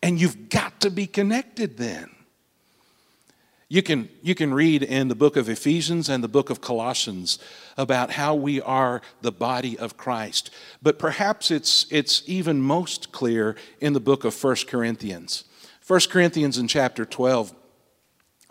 And 0.00 0.20
you've 0.20 0.48
got 0.48 0.80
to 0.82 0.90
be 0.90 1.08
connected 1.08 1.76
then. 1.76 2.10
You 3.68 3.82
can, 3.82 4.08
you 4.22 4.36
can 4.36 4.54
read 4.54 4.84
in 4.84 5.08
the 5.08 5.16
book 5.16 5.34
of 5.34 5.48
Ephesians 5.48 6.08
and 6.08 6.22
the 6.22 6.28
book 6.28 6.48
of 6.48 6.60
Colossians 6.60 7.40
about 7.76 8.12
how 8.12 8.36
we 8.36 8.60
are 8.60 9.02
the 9.22 9.32
body 9.32 9.76
of 9.76 9.96
Christ. 9.96 10.50
But 10.80 11.00
perhaps 11.00 11.50
it's, 11.50 11.86
it's 11.90 12.22
even 12.26 12.60
most 12.60 13.10
clear 13.10 13.56
in 13.80 13.92
the 13.92 13.98
book 13.98 14.24
of 14.24 14.40
1 14.40 14.56
Corinthians. 14.68 15.42
1 15.84 16.00
Corinthians 16.10 16.58
in 16.58 16.68
chapter 16.68 17.04
12, 17.04 17.52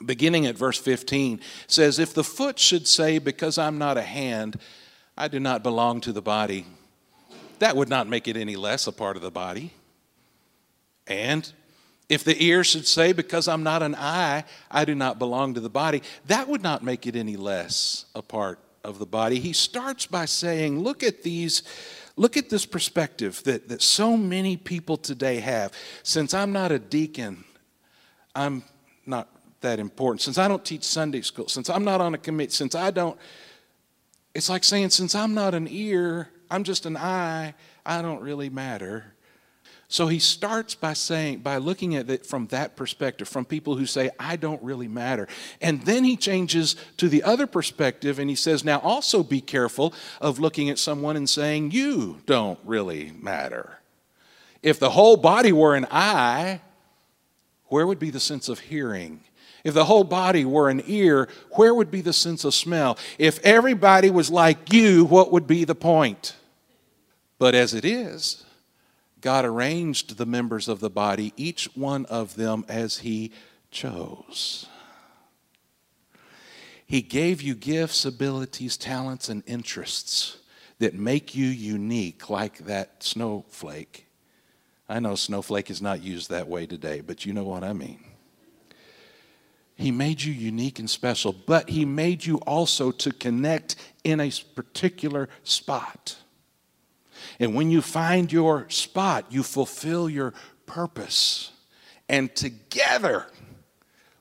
beginning 0.04 0.46
at 0.46 0.58
verse 0.58 0.78
15, 0.78 1.40
says, 1.68 2.00
If 2.00 2.14
the 2.14 2.24
foot 2.24 2.60
should 2.60 2.88
say, 2.88 3.20
Because 3.20 3.58
I'm 3.58 3.78
not 3.78 3.98
a 3.98 4.02
hand, 4.02 4.60
I 5.18 5.28
do 5.28 5.40
not 5.40 5.64
belong 5.64 6.02
to 6.02 6.12
the 6.12 6.22
body, 6.22 6.66
that 7.60 7.76
would 7.76 7.90
not 7.90 8.08
make 8.08 8.28
it 8.28 8.36
any 8.36 8.56
less 8.56 8.88
a 8.88 8.92
part 8.92 9.16
of 9.16 9.22
the 9.22 9.32
body. 9.32 9.74
And 11.08 11.52
if 12.10 12.24
the 12.24 12.42
ear 12.44 12.64
should 12.64 12.88
say, 12.88 13.14
Because 13.14 13.48
I'm 13.48 13.64
not 13.64 13.84
an 13.84 13.96
eye, 13.96 14.44
I 14.70 14.86
do 14.86 14.96
not 14.96 15.20
belong 15.20 15.54
to 15.54 15.60
the 15.60 15.70
body, 15.70 16.02
that 16.28 16.48
would 16.48 16.62
not 16.62 16.84
make 16.84 17.08
it 17.08 17.16
any 17.16 17.38
less 17.38 18.06
a 18.14 18.22
part 18.22 18.60
of 18.84 19.00
the 19.00 19.06
body. 19.06 19.40
He 19.40 19.54
starts 19.54 20.06
by 20.06 20.26
saying, 20.26 20.80
Look 20.80 21.04
at 21.04 21.24
these. 21.24 21.64
Look 22.18 22.38
at 22.38 22.50
this 22.50 22.66
perspective 22.66 23.44
that, 23.44 23.68
that 23.68 23.82
so 23.82 24.16
many 24.16 24.56
people 24.56 24.96
today 24.96 25.42
have. 25.42 25.74
Since 26.02 26.34
I'm 26.34 26.54
not 26.54 26.72
a 26.72 26.80
deacon, 26.80 27.44
I'm 28.34 28.64
not 29.06 29.28
that 29.66 29.80
important. 29.80 30.22
Since 30.22 30.38
I 30.38 30.48
don't 30.48 30.64
teach 30.64 30.84
Sunday 30.84 31.22
school, 31.22 31.48
since 31.48 31.70
I'm 31.70 31.84
not 31.84 32.00
on 32.00 32.14
a 32.14 32.18
committee, 32.18 32.52
since 32.52 32.76
I 32.76 32.92
don't, 32.92 33.18
it's 34.34 34.50
like 34.50 34.64
saying, 34.64 34.92
since 34.92 35.16
I'm 35.16 35.34
not 35.34 35.54
an 35.54 35.68
ear, 35.70 36.30
I'm 36.50 36.64
just 36.64 36.86
an 36.86 36.96
eye, 36.96 37.56
I 37.86 38.02
don't 38.02 38.22
really 38.22 38.50
matter. 38.50 39.16
So 39.88 40.08
he 40.08 40.20
starts 40.20 40.76
by 40.76 40.94
saying, 40.94 41.40
by 41.40 41.58
looking 41.58 41.96
at 41.96 42.10
it 42.10 42.26
from 42.26 42.48
that 42.48 42.76
perspective, 42.76 43.28
from 43.28 43.46
people 43.46 43.76
who 43.76 43.86
say, 43.86 44.10
I 44.20 44.36
don't 44.36 44.62
really 44.62 44.88
matter. 44.88 45.28
And 45.62 45.82
then 45.84 46.04
he 46.04 46.16
changes 46.18 46.76
to 46.98 47.08
the 47.08 47.24
other 47.24 47.48
perspective 47.48 48.20
and 48.20 48.30
he 48.30 48.36
says, 48.36 48.64
Now 48.64 48.80
also 48.80 49.24
be 49.24 49.42
careful 49.42 49.94
of 50.20 50.40
looking 50.40 50.70
at 50.70 50.80
someone 50.80 51.16
and 51.16 51.30
saying, 51.30 51.72
You 51.72 52.22
don't 52.26 52.60
really 52.64 53.14
matter. 53.20 53.80
If 54.62 54.80
the 54.80 54.90
whole 54.90 55.18
body 55.18 55.52
were 55.52 55.76
an 55.76 55.86
eye, 55.92 56.62
where 57.68 57.86
would 57.86 58.00
be 58.00 58.10
the 58.10 58.20
sense 58.20 58.50
of 58.50 58.60
hearing? 58.60 59.22
If 59.66 59.74
the 59.74 59.86
whole 59.86 60.04
body 60.04 60.46
were 60.46 60.70
an 60.70 60.84
ear, 60.86 61.28
where 61.54 61.74
would 61.74 61.90
be 61.90 62.02
the 62.02 62.14
sense 62.14 62.46
of 62.46 62.54
smell? 62.54 63.00
If 63.18 63.40
everybody 63.44 64.12
was 64.12 64.30
like 64.30 64.72
you, 64.72 65.06
what 65.06 65.32
would 65.32 65.48
be 65.48 65.66
the 65.66 65.74
point? 65.74 66.36
But 67.40 67.56
as 67.56 67.74
it 67.74 67.84
is, 67.84 68.46
God 69.22 69.44
arranged 69.44 70.18
the 70.18 70.26
members 70.28 70.68
of 70.68 70.82
the 70.82 70.90
body, 70.92 71.34
each 71.36 71.66
one 71.76 72.06
of 72.06 72.36
them 72.36 72.64
as 72.70 73.00
He 73.00 73.32
chose. 73.72 74.68
He 76.86 77.02
gave 77.02 77.42
you 77.42 77.56
gifts, 77.56 78.06
abilities, 78.06 78.78
talents, 78.78 79.30
and 79.30 79.42
interests 79.48 80.38
that 80.78 80.94
make 80.94 81.34
you 81.34 81.48
unique, 81.48 82.30
like 82.30 82.60
that 82.60 83.02
snowflake. 83.02 84.06
I 84.88 85.00
know 85.00 85.16
snowflake 85.16 85.72
is 85.72 85.82
not 85.82 86.04
used 86.04 86.30
that 86.30 86.48
way 86.48 86.68
today, 86.68 87.02
but 87.02 87.26
you 87.26 87.34
know 87.34 87.46
what 87.46 87.64
I 87.64 87.74
mean. 87.74 88.04
He 89.76 89.92
made 89.92 90.24
you 90.24 90.34
unique 90.34 90.80
and 90.80 90.90
special, 90.90 91.34
but 91.34 91.70
He 91.70 91.86
made 91.86 92.26
you 92.26 92.38
also 92.40 92.92
to 92.92 93.12
connect 93.12 93.76
in 94.04 94.20
a 94.20 94.32
particular 94.56 95.30
spot. 95.44 96.18
And 97.40 97.54
when 97.56 97.70
you 97.70 97.82
find 97.82 98.32
your 98.32 98.70
spot, 98.70 99.26
you 99.30 99.44
fulfill 99.44 100.10
your 100.10 100.34
purpose. 100.66 101.52
And 102.08 102.34
together, 102.36 103.28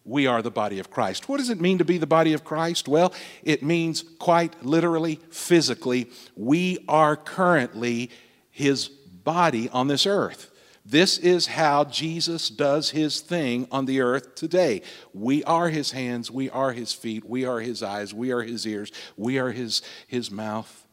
we 0.05 0.27
are 0.27 0.43
the 0.43 0.51
body 0.51 0.79
of 0.79 0.91
Christ. 0.91 1.29
What 1.29 1.39
does 1.39 1.51
it 1.51 1.61
mean 1.61 1.79
to 1.79 1.85
be 1.85 1.99
the 1.99 2.07
body 2.07 2.33
of 2.33 2.45
Christ? 2.45 2.89
Well, 2.89 3.15
it 3.43 3.63
means 3.63 4.03
quite 4.19 4.65
literally, 4.65 5.21
physically, 5.31 6.11
we 6.37 6.85
are 6.89 7.17
currently 7.17 8.11
his 8.51 8.89
body 8.89 9.69
on 9.71 9.89
this 9.89 10.07
earth. 10.07 10.51
This 10.85 11.17
is 11.17 11.47
how 11.47 11.85
Jesus 11.85 12.51
does 12.51 12.91
his 12.91 13.21
thing 13.21 13.67
on 13.71 13.87
the 13.87 14.03
earth 14.03 14.35
today. 14.35 14.83
We 15.15 15.43
are 15.45 15.71
his 15.71 15.93
hands, 15.93 16.31
we 16.31 16.51
are 16.51 16.73
his 16.73 16.93
feet, 16.93 17.25
we 17.25 17.47
are 17.47 17.61
his 17.61 17.83
eyes, 17.83 18.13
we 18.13 18.33
are 18.33 18.43
his 18.43 18.67
ears, 18.67 18.93
we 19.17 19.39
are 19.39 19.51
his, 19.51 19.81
his 20.07 20.31
mouth 20.31 20.85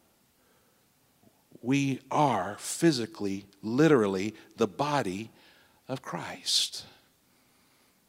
we 1.62 2.00
are 2.10 2.56
physically, 2.58 3.46
literally, 3.62 4.34
the 4.56 4.66
body 4.66 5.30
of 5.88 6.02
Christ. 6.02 6.84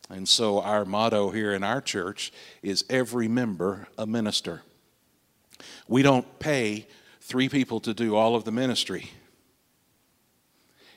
And 0.09 0.27
so, 0.27 0.59
our 0.59 0.83
motto 0.83 1.29
here 1.29 1.53
in 1.53 1.63
our 1.63 1.79
church 1.79 2.33
is 2.61 2.83
every 2.89 3.27
member 3.27 3.87
a 3.97 4.05
minister. 4.05 4.63
We 5.87 6.01
don't 6.01 6.39
pay 6.39 6.87
three 7.21 7.47
people 7.47 7.79
to 7.81 7.93
do 7.93 8.15
all 8.15 8.35
of 8.35 8.43
the 8.43 8.51
ministry. 8.51 9.11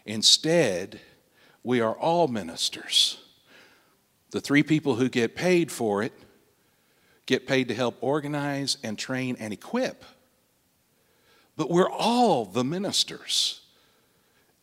Instead, 0.07 1.01
we 1.63 1.81
are 1.81 1.95
all 1.95 2.29
ministers. 2.29 3.19
The 4.31 4.41
three 4.41 4.63
people 4.63 4.95
who 4.95 5.09
get 5.09 5.37
paid 5.37 5.71
for 5.71 6.03
it 6.03 6.13
get 7.27 7.47
paid 7.47 7.69
to 7.69 7.75
help 7.75 7.97
organize 8.01 8.79
and 8.83 8.97
train 8.97 9.37
and 9.41 9.53
equip 9.53 10.05
but 11.57 11.71
we're 11.71 11.91
all 11.91 12.45
the 12.45 12.65
ministers. 12.65 13.63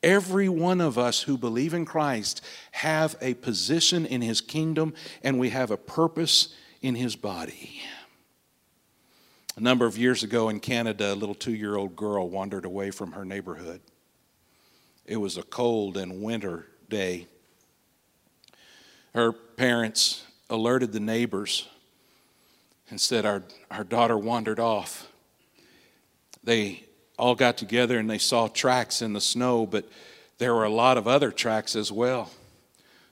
Every 0.02 0.50
one 0.50 0.80
of 0.80 0.98
us 0.98 1.24
who 1.24 1.38
believe 1.38 1.74
in 1.74 1.86
Christ 1.86 2.42
have 2.72 3.16
a 3.20 3.34
position 3.36 4.06
in 4.06 4.22
his 4.22 4.42
kingdom 4.42 4.94
and 5.24 5.40
we 5.40 5.50
have 5.50 5.72
a 5.72 5.78
purpose 5.78 6.54
in 6.82 6.96
his 6.96 7.16
body. 7.16 7.82
A 9.56 9.62
number 9.62 9.86
of 9.86 9.98
years 9.98 10.24
ago 10.24 10.50
in 10.50 10.60
Canada, 10.60 11.14
a 11.14 11.16
little 11.16 11.36
two 11.36 11.54
year 11.54 11.76
old 11.76 11.96
girl 11.96 12.30
wandered 12.30 12.66
away 12.66 12.92
from 12.92 13.14
her 13.14 13.24
neighborhood. 13.24 13.82
It 15.06 15.18
was 15.18 15.38
a 15.38 15.44
cold 15.44 15.98
and 15.98 16.22
winter 16.22 16.68
day. 16.90 17.28
Her 19.14 19.32
parents 19.32 20.24
alerted 20.50 20.92
the 20.92 21.00
neighbors 21.00 21.68
and 22.90 23.00
said, 23.00 23.26
Our, 23.26 23.44
our 23.70 23.84
daughter 23.84 24.18
wandered 24.18 24.60
off 24.60 25.08
they 26.44 26.84
all 27.18 27.36
got 27.36 27.58
together 27.58 27.98
and 27.98 28.10
they 28.10 28.18
saw 28.18 28.48
tracks 28.48 29.02
in 29.02 29.14
the 29.14 29.22
snow, 29.22 29.66
but 29.66 29.88
there 30.38 30.54
were 30.54 30.66
a 30.66 30.70
lot 30.70 30.98
of 30.98 31.08
other 31.08 31.32
tracks 31.32 31.76
as 31.76 31.92
well. 31.92 32.32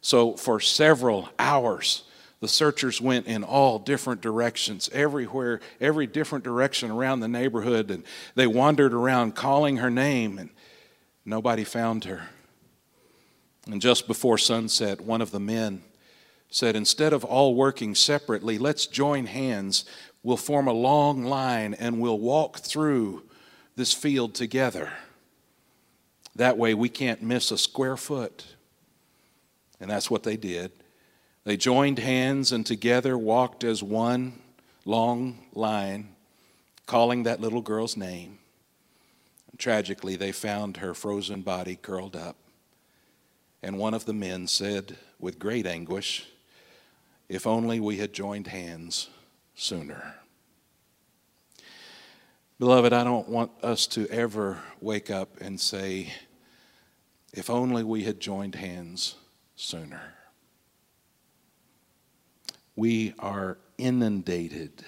So 0.02 0.34
for 0.34 0.60
several 0.60 1.30
hours, 1.40 2.04
the 2.40 2.48
searchers 2.48 3.00
went 3.00 3.28
in 3.28 3.44
all 3.44 3.78
different 3.80 4.22
directions, 4.22 4.90
everywhere, 4.92 5.62
every 5.80 6.08
different 6.08 6.44
direction 6.44 6.90
around 6.90 7.20
the 7.20 7.28
neighborhood, 7.28 7.92
and 7.92 8.04
they 8.36 8.48
wandered 8.48 8.94
around 8.94 9.36
calling 9.36 9.78
her 9.78 9.92
name, 9.92 10.40
and 10.40 10.50
nobody 11.26 11.64
found 11.64 12.06
her. 12.06 12.30
And 13.68 13.82
just 13.82 14.08
before 14.08 14.38
sunset, 14.38 15.02
one 15.02 15.22
of 15.22 15.32
the 15.32 15.40
men 15.40 15.84
said, 16.50 16.76
Instead 16.76 17.14
of 17.14 17.24
all 17.24 17.56
working 17.56 17.96
separately, 17.96 18.58
let's 18.58 18.88
join 18.88 19.28
hands 19.28 19.86
We'll 20.24 20.38
form 20.38 20.68
a 20.68 20.74
long 20.74 21.24
line 21.24 21.74
and 21.74 22.00
we'll 22.00 22.20
walk 22.20 22.60
through 22.60 23.24
this 23.76 23.94
field 23.94 24.36
together. 24.36 24.92
That 26.36 26.58
way 26.58 26.74
we 26.74 26.90
can't 26.90 27.24
miss 27.24 27.52
a 27.52 27.58
square 27.58 27.98
foot. 27.98 28.46
And 29.80 29.90
that's 29.90 30.12
what 30.12 30.24
they 30.24 30.38
did. 30.38 30.72
They 31.44 31.58
joined 31.58 31.98
hands 31.98 32.52
and 32.52 32.66
together 32.66 33.18
walked 33.18 33.64
as 33.64 33.82
one 33.82 34.34
long 34.86 35.40
line, 35.54 36.10
calling 36.86 37.24
that 37.24 37.42
little 37.42 37.62
girl's 37.62 37.98
name. 37.98 38.38
Tragically, 39.62 40.16
they 40.16 40.32
found 40.32 40.78
her 40.78 40.96
frozen 40.96 41.44
body 41.44 41.76
curled 41.76 42.16
up. 42.16 42.36
And 43.62 43.78
one 43.78 43.94
of 43.94 44.06
the 44.06 44.14
men 44.14 44.48
said 44.48 44.98
with 45.20 45.38
great 45.38 45.68
anguish, 45.68 46.26
If 47.30 47.46
only 47.46 47.80
we 47.80 47.98
had 47.98 48.12
joined 48.12 48.48
hands 48.48 49.12
sooner. 49.54 50.16
Beloved, 52.58 52.92
I 52.92 53.04
don't 53.04 53.30
want 53.30 53.52
us 53.62 53.86
to 53.88 54.08
ever 54.08 54.58
wake 54.80 55.12
up 55.12 55.40
and 55.40 55.62
say, 55.62 56.12
if 57.32 57.48
only 57.48 57.84
we 57.84 58.04
had 58.04 58.20
joined 58.20 58.56
hands 58.56 59.14
sooner. 59.56 60.16
we 62.76 63.14
are 63.20 63.60
inundated 63.78 64.84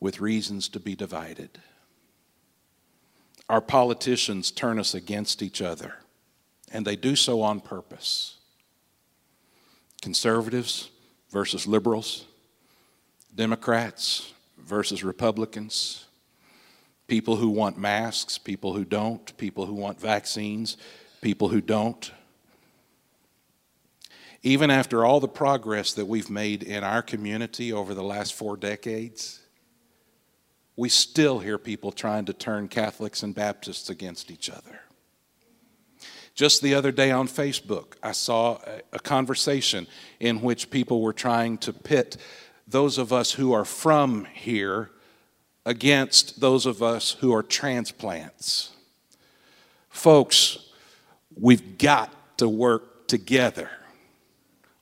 with 0.00 0.20
reasons 0.20 0.68
to 0.68 0.80
be 0.80 0.96
divided. 0.96 1.60
Our 3.48 3.60
politicians 3.60 4.50
turn 4.50 4.78
us 4.78 4.94
against 4.94 5.42
each 5.42 5.62
other, 5.62 5.94
and 6.70 6.86
they 6.86 6.96
do 6.96 7.16
so 7.16 7.40
on 7.40 7.60
purpose. 7.60 8.36
Conservatives 10.02 10.90
versus 11.30 11.66
liberals, 11.66 12.26
Democrats 13.34 14.32
versus 14.58 15.02
Republicans, 15.02 16.06
people 17.06 17.36
who 17.36 17.48
want 17.48 17.78
masks, 17.78 18.36
people 18.36 18.74
who 18.74 18.84
don't, 18.84 19.36
people 19.38 19.64
who 19.64 19.74
want 19.74 19.98
vaccines, 19.98 20.76
people 21.22 21.48
who 21.48 21.60
don't. 21.60 22.12
Even 24.42 24.70
after 24.70 25.04
all 25.04 25.20
the 25.20 25.26
progress 25.26 25.94
that 25.94 26.06
we've 26.06 26.30
made 26.30 26.62
in 26.62 26.84
our 26.84 27.02
community 27.02 27.72
over 27.72 27.94
the 27.94 28.04
last 28.04 28.34
four 28.34 28.56
decades, 28.56 29.40
we 30.78 30.88
still 30.88 31.40
hear 31.40 31.58
people 31.58 31.90
trying 31.90 32.24
to 32.24 32.32
turn 32.32 32.68
Catholics 32.68 33.24
and 33.24 33.34
Baptists 33.34 33.90
against 33.90 34.30
each 34.30 34.48
other. 34.48 34.82
Just 36.36 36.62
the 36.62 36.72
other 36.72 36.92
day 36.92 37.10
on 37.10 37.26
Facebook, 37.26 37.94
I 38.00 38.12
saw 38.12 38.60
a, 38.92 39.00
conversation 39.00 39.88
in 40.20 40.40
which 40.40 40.70
people 40.70 41.02
were 41.02 41.12
trying 41.12 41.58
to 41.58 41.72
pit 41.72 42.16
those 42.68 42.96
of 42.96 43.12
us 43.12 43.32
who 43.32 43.52
are 43.52 43.64
from 43.64 44.26
here 44.26 44.90
against 45.66 46.40
those 46.40 46.64
of 46.64 46.80
us 46.80 47.10
who 47.10 47.34
are 47.34 47.42
transplants. 47.42 48.70
Folks, 49.90 50.58
we've 51.36 51.76
got 51.76 52.38
to 52.38 52.48
work 52.48 53.08
together. 53.08 53.68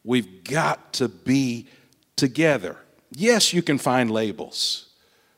We've 0.05 0.45
got 0.45 0.93
to 0.95 1.09
be 1.09 1.69
together. 2.17 2.77
Yes, 3.13 3.55
you 3.55 3.63
can 3.63 3.79
find 3.79 4.11
labels. 4.11 4.87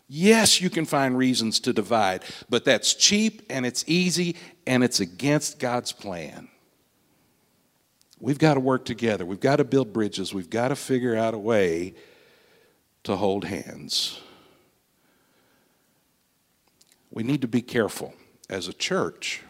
Yes, 0.08 0.60
you 0.60 0.70
can 0.70 0.86
find 0.86 1.18
reasons 1.18 1.60
to 1.60 1.72
divide, 1.74 2.24
but 2.48 2.64
that's 2.64 2.94
cheap 2.94 3.42
and 3.50 3.66
it's 3.66 3.84
easy 3.86 4.36
and 4.66 4.82
it's 4.82 5.00
against 5.00 5.58
God's 5.58 5.92
plan. 5.92 6.48
We've 8.18 8.38
got 8.38 8.54
to 8.54 8.60
work 8.60 8.86
together. 8.86 9.26
We've 9.26 9.38
got 9.38 9.56
to 9.56 9.64
build 9.64 9.92
bridges. 9.92 10.32
We've 10.32 10.50
got 10.50 10.68
to 10.68 10.76
figure 10.76 11.14
out 11.14 11.34
a 11.34 11.38
way 11.38 11.94
to 13.04 13.16
hold 13.16 13.44
hands. 13.44 14.20
We 17.10 17.22
need 17.22 17.42
to 17.42 17.48
be 17.48 17.62
careful 17.62 18.14
as 18.48 18.66
a 18.66 18.72
church 18.72 19.42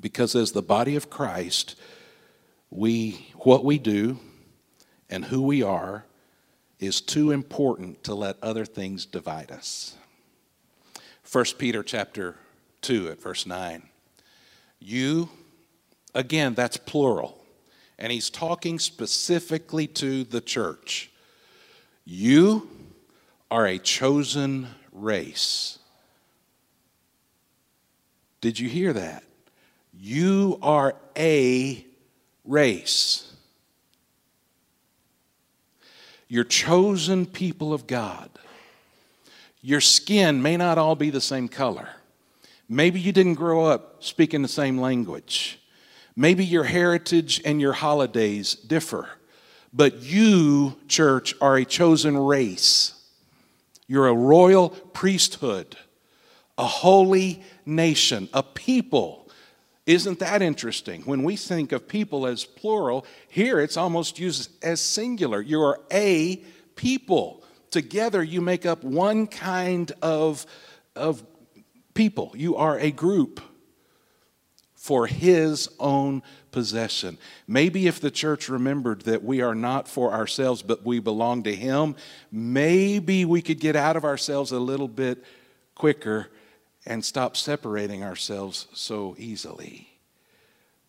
because 0.00 0.34
as 0.34 0.52
the 0.52 0.62
body 0.62 0.94
of 0.94 1.10
Christ, 1.10 1.74
we 2.70 3.32
what 3.36 3.64
we 3.64 3.78
do 3.78 4.18
and 5.08 5.24
who 5.24 5.42
we 5.42 5.62
are 5.62 6.04
is 6.78 7.00
too 7.00 7.30
important 7.30 8.04
to 8.04 8.14
let 8.14 8.36
other 8.42 8.64
things 8.64 9.04
divide 9.04 9.50
us. 9.50 9.96
1 11.30 11.44
Peter 11.58 11.82
chapter 11.82 12.36
2 12.82 13.08
at 13.08 13.20
verse 13.20 13.46
9. 13.46 13.82
You, 14.78 15.28
again, 16.14 16.54
that's 16.54 16.76
plural. 16.76 17.44
And 17.98 18.12
he's 18.12 18.30
talking 18.30 18.78
specifically 18.78 19.86
to 19.88 20.24
the 20.24 20.40
church. 20.40 21.10
You 22.04 22.70
are 23.50 23.66
a 23.66 23.78
chosen 23.78 24.68
race. 24.92 25.78
Did 28.40 28.58
you 28.60 28.68
hear 28.68 28.92
that? 28.92 29.24
You 29.92 30.58
are 30.62 30.94
a 31.16 31.84
race. 32.44 33.27
You're 36.28 36.44
chosen 36.44 37.26
people 37.26 37.72
of 37.72 37.86
God. 37.86 38.30
Your 39.62 39.80
skin 39.80 40.42
may 40.42 40.56
not 40.56 40.78
all 40.78 40.94
be 40.94 41.10
the 41.10 41.20
same 41.20 41.48
color. 41.48 41.88
Maybe 42.68 43.00
you 43.00 43.12
didn't 43.12 43.34
grow 43.34 43.64
up 43.64 44.04
speaking 44.04 44.42
the 44.42 44.48
same 44.48 44.78
language. 44.78 45.58
Maybe 46.14 46.44
your 46.44 46.64
heritage 46.64 47.40
and 47.44 47.60
your 47.60 47.72
holidays 47.72 48.54
differ. 48.54 49.08
But 49.72 50.02
you, 50.02 50.76
church, 50.86 51.34
are 51.40 51.56
a 51.56 51.64
chosen 51.64 52.16
race. 52.16 52.94
You're 53.86 54.08
a 54.08 54.14
royal 54.14 54.70
priesthood, 54.70 55.76
a 56.58 56.66
holy 56.66 57.42
nation, 57.64 58.28
a 58.34 58.42
people 58.42 59.27
isn't 59.88 60.18
that 60.18 60.42
interesting? 60.42 61.00
When 61.02 61.22
we 61.22 61.34
think 61.34 61.72
of 61.72 61.88
people 61.88 62.26
as 62.26 62.44
plural, 62.44 63.06
here 63.26 63.58
it's 63.58 63.78
almost 63.78 64.18
used 64.18 64.50
as 64.62 64.82
singular. 64.82 65.40
You 65.40 65.62
are 65.62 65.80
a 65.90 66.36
people. 66.76 67.42
Together 67.70 68.22
you 68.22 68.42
make 68.42 68.66
up 68.66 68.84
one 68.84 69.26
kind 69.26 69.90
of, 70.02 70.44
of 70.94 71.24
people. 71.94 72.32
You 72.36 72.56
are 72.56 72.78
a 72.78 72.90
group 72.90 73.40
for 74.74 75.06
his 75.06 75.70
own 75.80 76.22
possession. 76.50 77.16
Maybe 77.46 77.86
if 77.86 77.98
the 77.98 78.10
church 78.10 78.50
remembered 78.50 79.02
that 79.02 79.24
we 79.24 79.40
are 79.40 79.54
not 79.54 79.88
for 79.88 80.12
ourselves, 80.12 80.60
but 80.60 80.84
we 80.84 80.98
belong 80.98 81.44
to 81.44 81.54
him, 81.56 81.96
maybe 82.30 83.24
we 83.24 83.40
could 83.40 83.58
get 83.58 83.74
out 83.74 83.96
of 83.96 84.04
ourselves 84.04 84.52
a 84.52 84.60
little 84.60 84.86
bit 84.86 85.24
quicker 85.74 86.28
and 86.88 87.04
stop 87.04 87.36
separating 87.36 88.02
ourselves 88.02 88.66
so 88.72 89.14
easily. 89.18 89.86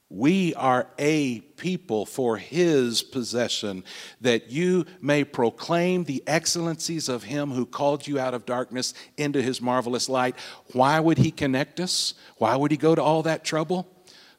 We 0.07 0.55
are 0.55 0.87
a 0.97 1.41
people 1.41 2.05
for 2.05 2.37
his 2.37 3.03
possession, 3.03 3.83
that 4.21 4.49
you 4.49 4.85
may 5.01 5.23
proclaim 5.25 6.05
the 6.05 6.23
excellencies 6.25 7.09
of 7.09 7.23
him 7.23 7.51
who 7.51 7.65
called 7.65 8.07
you 8.07 8.17
out 8.17 8.33
of 8.33 8.45
darkness 8.45 8.93
into 9.17 9.41
his 9.41 9.61
marvelous 9.61 10.09
light. 10.09 10.35
Why 10.71 10.99
would 11.01 11.19
he 11.19 11.31
connect 11.31 11.79
us? 11.81 12.15
Why 12.37 12.55
would 12.55 12.71
he 12.71 12.77
go 12.77 12.95
to 12.95 13.03
all 13.03 13.21
that 13.23 13.43
trouble? 13.43 13.87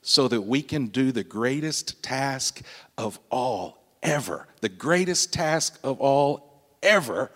So 0.02 0.28
that 0.28 0.40
we 0.40 0.62
can 0.62 0.86
do 0.86 1.12
the 1.12 1.22
greatest 1.22 2.02
task 2.02 2.62
of 2.96 3.20
all 3.28 3.84
ever. 4.02 4.48
The 4.62 4.70
greatest 4.70 5.32
task 5.32 5.78
of 5.84 6.00
all 6.00 6.64
ever 6.82 7.30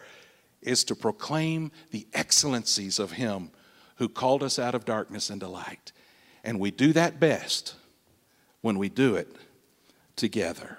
is 0.62 0.82
to 0.84 0.96
proclaim 0.96 1.70
the 1.90 2.06
excellencies 2.14 2.98
of 2.98 3.12
him 3.12 3.50
who 3.96 4.08
called 4.08 4.42
us 4.42 4.58
out 4.58 4.74
of 4.74 4.84
darkness 4.84 5.30
into 5.30 5.48
light. 5.48 5.92
And 6.42 6.60
we 6.60 6.70
do 6.70 6.92
that 6.92 7.20
best 7.20 7.74
when 8.60 8.78
we 8.78 8.88
do 8.88 9.16
it 9.16 9.28
together. 10.16 10.78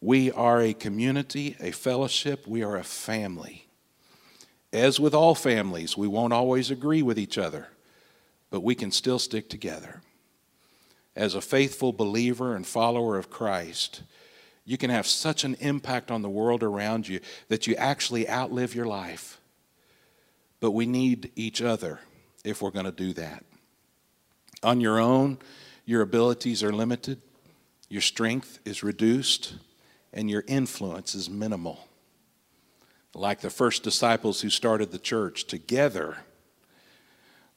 We 0.00 0.32
are 0.32 0.60
a 0.60 0.72
community, 0.72 1.56
a 1.60 1.70
fellowship, 1.70 2.46
we 2.46 2.62
are 2.62 2.76
a 2.76 2.84
family. 2.84 3.66
As 4.72 5.00
with 5.00 5.14
all 5.14 5.34
families, 5.34 5.96
we 5.96 6.08
won't 6.08 6.32
always 6.32 6.70
agree 6.70 7.02
with 7.02 7.18
each 7.18 7.36
other, 7.36 7.68
but 8.50 8.62
we 8.62 8.74
can 8.74 8.90
still 8.90 9.18
stick 9.18 9.48
together. 9.48 10.00
As 11.16 11.34
a 11.34 11.40
faithful 11.40 11.92
believer 11.92 12.54
and 12.54 12.66
follower 12.66 13.18
of 13.18 13.30
Christ, 13.30 14.02
you 14.64 14.78
can 14.78 14.90
have 14.90 15.06
such 15.06 15.44
an 15.44 15.56
impact 15.60 16.10
on 16.10 16.22
the 16.22 16.30
world 16.30 16.62
around 16.62 17.08
you 17.08 17.20
that 17.48 17.66
you 17.66 17.74
actually 17.74 18.28
outlive 18.30 18.74
your 18.74 18.86
life. 18.86 19.40
But 20.60 20.70
we 20.70 20.86
need 20.86 21.32
each 21.34 21.60
other 21.60 22.00
if 22.44 22.62
we're 22.62 22.70
going 22.70 22.86
to 22.86 22.92
do 22.92 23.12
that. 23.14 23.44
On 24.62 24.80
your 24.80 24.98
own, 24.98 25.38
your 25.84 26.02
abilities 26.02 26.62
are 26.62 26.72
limited, 26.72 27.20
your 27.88 28.02
strength 28.02 28.58
is 28.64 28.82
reduced, 28.82 29.54
and 30.12 30.30
your 30.30 30.44
influence 30.46 31.14
is 31.14 31.30
minimal. 31.30 31.88
Like 33.14 33.40
the 33.40 33.50
first 33.50 33.82
disciples 33.82 34.40
who 34.40 34.50
started 34.50 34.92
the 34.92 34.98
church, 34.98 35.44
together 35.44 36.18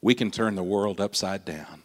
we 0.00 0.14
can 0.14 0.30
turn 0.30 0.54
the 0.54 0.62
world 0.62 1.00
upside 1.00 1.44
down. 1.44 1.82